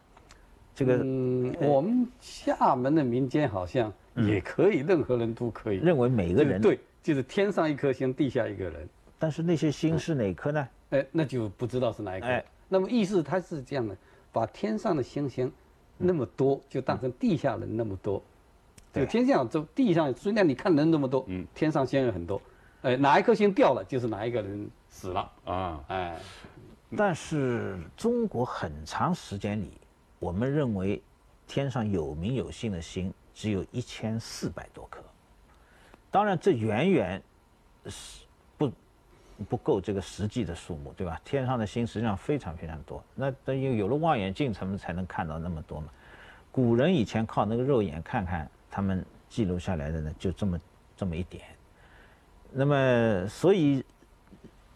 [0.74, 8.86] 这个嗯，我们厦门的民间好像也可以，任何人都可以认为每个人对，就是天上一颗星，地下一个人。
[9.18, 10.68] 但是那些星是哪颗呢？
[10.90, 12.26] 哎，那就不知道是哪一颗。
[12.26, 13.96] 哎，那么意思它是这样的，
[14.36, 15.50] 把天上的星星
[15.96, 18.22] 那么多，就当成地下人那么多。
[18.92, 22.38] 这个天上就地上，虽然你看人那么多，嗯，天上星有很多，
[22.82, 25.82] 哎，哪一颗星掉了，就是哪一个人死了啊？
[25.88, 26.18] 哎，
[26.94, 29.70] 但是中国很长时间里。
[30.18, 31.02] 我们认为，
[31.46, 35.00] 天上有名有姓的星只有一千四百多颗。
[36.10, 37.22] 当然，这远远
[37.86, 38.25] 是
[39.48, 41.20] 不够这个实际的数目，对吧？
[41.24, 43.02] 天上的星实际上非常非常多。
[43.14, 45.88] 那等于有了望远镜，他们才能看到那么多嘛。
[46.50, 50.60] 古人以前靠那个肉眼看看，他们记录下来的呢，就这么
[50.96, 51.44] 这么一点。
[52.50, 53.84] 那么，所以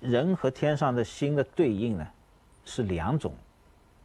[0.00, 2.06] 人和天上的星的对应呢，
[2.64, 3.32] 是两种。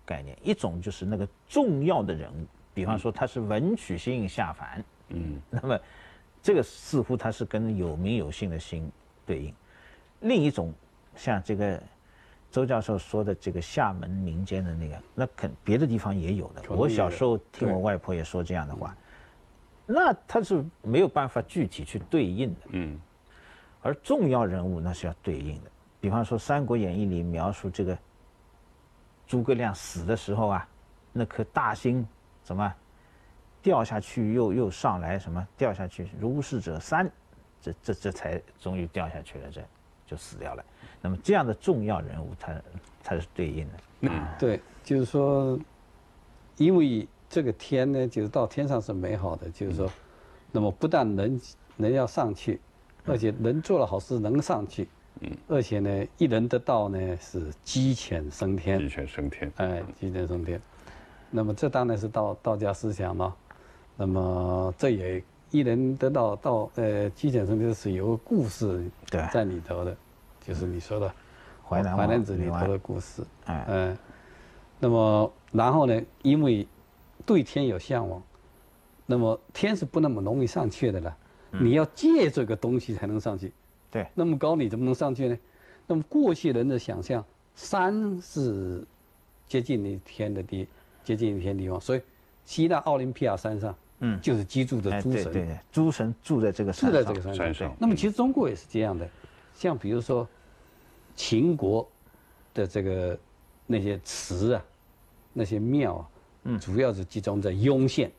[0.08, 2.46] 概念一种就是那个重要的人物，
[2.76, 5.80] 比方说他是文曲星下凡，嗯，那么
[6.44, 8.88] 这个似乎他是跟有名有姓的星
[9.26, 9.52] 对应。
[10.22, 10.74] 另一种
[11.16, 11.82] 像这个
[12.52, 16.64] 周教授说的这个厦门民间的那个，那肯别的地方也有的。
[16.70, 18.96] 我小时候听我外婆也说这样的话，
[19.86, 23.00] 那他是没有办法具体去对应的，嗯。
[23.82, 27.98] 而重要人物那是要对应的，比方说《三国演义》里描述这个。
[29.28, 30.70] 诸葛亮死的时候啊，
[31.12, 32.08] 那颗大星
[32.44, 32.72] 怎么
[33.60, 35.18] 掉下去又又上来？
[35.18, 36.08] 什么掉下去？
[36.20, 37.12] 如是者三，
[37.60, 39.64] 这这这才终于掉下去了，这
[40.06, 40.64] 就死掉了。
[41.02, 42.54] 那么这样的重要人物，他
[43.04, 43.74] 他是对应的。
[44.02, 45.58] 嗯，对，就是说，
[46.58, 49.90] 因为这个天呢，就是到天上是美好的，就是说，
[50.52, 51.42] 那么不但人
[51.78, 52.60] 人要上去，
[53.06, 54.88] 而且人做了好事能上去。
[55.22, 60.62] 嗯，而且呢，一人得道呢是鸡犬升天，鸡犬升天，哎，鸡犬升天。
[61.32, 63.36] 那么这当然是道道家思想了。
[63.98, 65.24] 那么这也
[65.56, 68.84] 一人得到到呃鸡犬升天是有个故事
[69.32, 69.96] 在里头的，
[70.46, 71.08] 就是你说的
[71.66, 73.24] 《淮南淮南子》里头的故事。
[73.46, 73.98] 嗯，
[74.80, 76.68] 那么然后呢，因为
[77.26, 78.22] 对天有向往，
[79.06, 81.18] 那么天是不那么容易上去的了，
[81.52, 83.54] 你要借这个东西才能上去。
[83.90, 85.38] 对，那么高你怎么能上去呢？
[85.88, 87.24] 那么过去人的想象，
[87.56, 88.86] 山是
[89.48, 90.68] 接近你天的地，
[91.02, 92.02] 接近你天地方，所以
[92.44, 97.76] 希腊奥林匹亚山上，嗯，就是居住的诸神，对对，诸神住在这个山住在这个山上。
[97.80, 99.08] 那么其实中国也是这样的，
[99.54, 100.28] 像比如说
[101.16, 101.88] 秦国
[102.54, 103.18] 的这个
[103.66, 104.64] 那些祠啊，
[105.34, 106.10] 那些庙啊，
[106.44, 108.12] 嗯，主要是集中在雍县。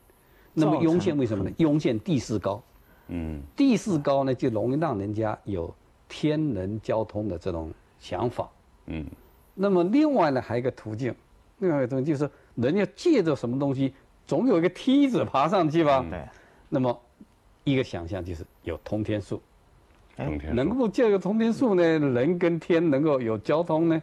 [0.53, 1.51] 那么雍县为什么呢？
[1.57, 2.61] 雍县地势高。
[3.09, 5.73] 嗯，地势高呢，就容易让人家有
[6.09, 8.49] 天人交通的这种想法。
[8.87, 9.05] 嗯，
[9.53, 11.13] 那么另外呢，还有一个途径，
[11.59, 13.93] 另外一个途径就是人家借着什么东西，
[14.27, 16.05] 总有一个梯子爬上去吧？
[16.09, 16.21] 对。
[16.69, 17.01] 那么
[17.63, 19.41] 一个想象就是有通天术，
[20.17, 24.01] 通天能够借个通天术呢，人跟天能够有交通呢，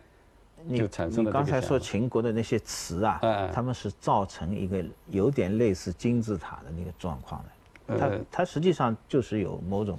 [0.74, 1.30] 就产生了。
[1.30, 3.20] 刚才说秦国的那些祠啊，
[3.52, 7.98] 他们是造成一个有点类似金字塔的那个状况的。
[7.98, 9.98] 它它实际上就是有某种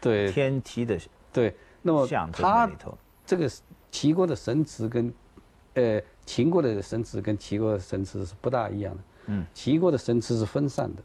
[0.00, 0.98] 对天梯的
[1.30, 2.70] 对，那么它
[3.26, 3.46] 这个
[3.90, 5.12] 齐国的神祠跟
[5.74, 9.02] 呃秦国的神祠跟齐国的神祠是不大一样的。
[9.26, 11.02] 嗯，齐国的神祠是分散的，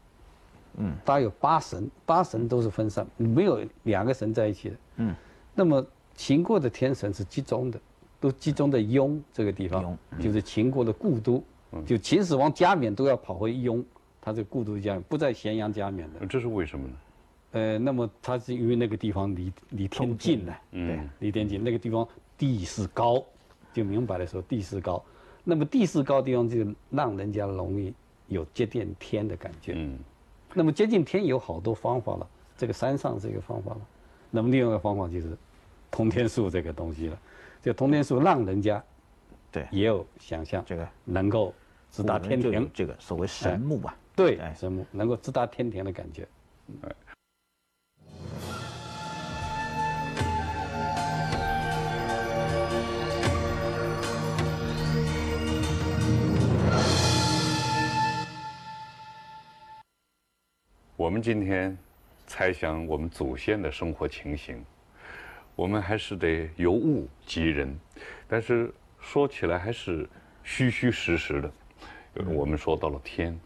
[0.78, 4.76] 嗯，它有八神，八神都是分散，没有两个神在一起的。
[4.96, 5.14] 嗯，
[5.54, 7.80] 那么秦国的天神是集中的，
[8.20, 11.42] 都集中在雍这个地方，就是秦国的故都，
[11.86, 13.84] 就秦始皇加冕都要跑回雍。
[14.24, 16.94] 他这故都家不在咸阳加冕的，这是为什么呢？
[17.50, 22.06] 呃，那么他是因为那个地方离离天近呢，对，离天近，那个地方
[22.38, 23.20] 地势高，
[23.72, 25.04] 就明白的说地势高，
[25.42, 27.92] 那么地势高地方就让人家容易
[28.28, 29.72] 有接近天的感觉。
[29.76, 29.98] 嗯，
[30.54, 33.80] 那么接近天有好多方法了，这个山上是一个方法了，
[34.30, 35.36] 那么另外一个方法就是
[35.90, 37.18] 通天术这个东西了，
[37.60, 38.82] 就通天术让人家
[39.50, 39.66] 对。
[39.70, 40.88] 也有想象这个。
[41.04, 41.54] 能够
[41.90, 43.96] 直达天庭，这个所谓神木啊。
[44.14, 46.26] 对，神木能够直达天庭的感觉？
[46.80, 46.88] 我
[61.12, 61.76] 我们今天
[62.26, 64.64] 猜想我们祖先的生活情形，
[65.54, 67.78] 我们还是得由物及人，
[68.26, 70.08] 但是说起来还是
[70.42, 71.52] 虚虚实实的。
[72.24, 73.38] 我们说到了天，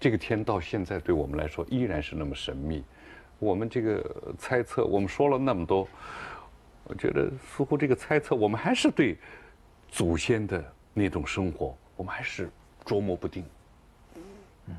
[0.00, 2.82] 这个天到现在对我们来说依然是那么神秘。
[3.38, 5.86] 我们这个猜测，我们说了那么多，
[6.84, 9.18] 我觉得似乎这个猜测，我们还是对
[9.90, 12.48] 祖先的那种生活，我们还是
[12.82, 13.44] 捉摸不定。
[14.68, 14.76] 嗯，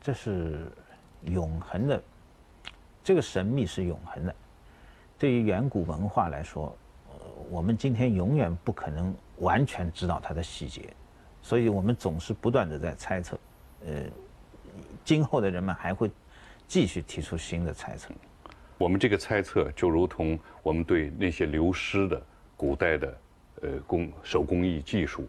[0.00, 0.66] 这是
[1.26, 2.02] 永恒的，
[3.04, 4.34] 这个神秘是永恒的。
[5.18, 6.76] 对于远古文化来说，
[7.10, 7.16] 呃
[7.50, 10.92] 我们今天永远不可能完全知道它的细节，
[11.42, 13.38] 所以我们总是不断的在猜测。
[13.86, 14.02] 呃，
[15.04, 16.10] 今后的人们还会。
[16.68, 18.12] 继续提出新的猜测，
[18.76, 22.20] 我们这个猜测就如同我们对那些流失的
[22.56, 23.18] 古代的
[23.62, 25.28] 呃工手工艺技术，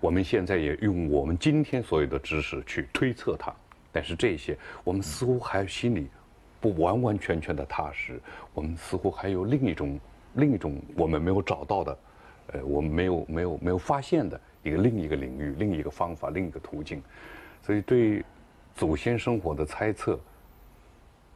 [0.00, 3.54] 我们现在也用我们今天所有的知识去推测它，
[3.94, 6.08] 但是这些我们似乎还心里
[6.60, 8.20] 不完完全全的踏实，
[8.52, 10.00] 我们似乎还有另一种
[10.34, 11.98] 另一种我们没有找到的，
[12.48, 17.00] 呃，我们没有没有没有发现的一个另一个领域、另一个方法、另一个途径，
[17.62, 18.24] 所以对
[18.74, 20.18] 祖先生活的猜测。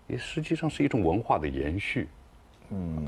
[0.09, 2.09] 也实际上是一种文化的延续。
[2.71, 3.07] 嗯，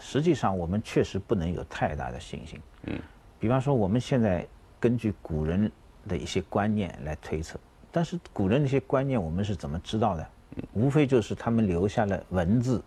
[0.00, 2.60] 实际上我们确实不能有太大的信心。
[2.86, 2.98] 嗯，
[3.38, 4.44] 比方说我们现在
[4.80, 5.70] 根据古人
[6.08, 7.56] 的一些观念来推测，
[7.90, 10.26] 但是古人那些观念我们是怎么知道的？
[10.72, 12.82] 无非就是他们留下了文字，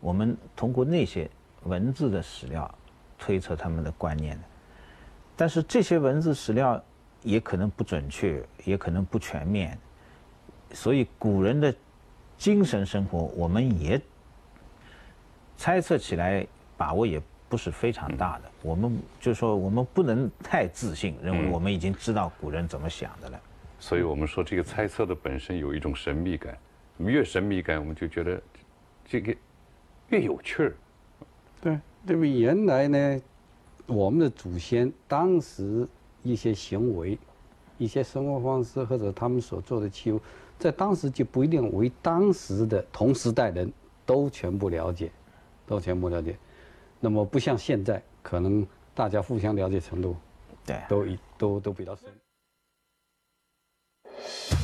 [0.00, 1.30] 我们通过那些
[1.64, 2.72] 文字的史料
[3.18, 4.44] 推测他们的观念的。
[5.36, 6.82] 但是这些文字史料
[7.22, 9.78] 也可能不准确，也可能不全面，
[10.72, 11.74] 所以古人的。
[12.38, 13.98] 精神生活，我们也
[15.56, 17.18] 猜测起来把握也
[17.48, 18.42] 不是非常大的。
[18.60, 23.40] 我们就是说，我们不能太自信，认为我们已经知道古人怎么想的了。
[23.78, 26.56] 所以我们说，这个猜测的本身有一种神秘感。
[26.98, 28.40] 越神秘感，我们就觉得
[29.04, 29.36] 这个
[30.08, 30.74] 越有趣儿。
[31.60, 33.20] 对，因为原来呢，
[33.86, 35.86] 我们的祖先当时
[36.22, 37.18] 一些行为、
[37.76, 40.20] 一些生活方式或者他们所做的器物。
[40.58, 43.70] 在当时就不一定为当时的同时代人
[44.06, 45.12] 都全部了解，
[45.66, 46.34] 都全部了解。
[46.98, 50.16] 那么不像现在，可能大家互相了解程度，
[50.64, 51.06] 对，都
[51.36, 52.08] 都都比较深。
[54.18, 54.55] you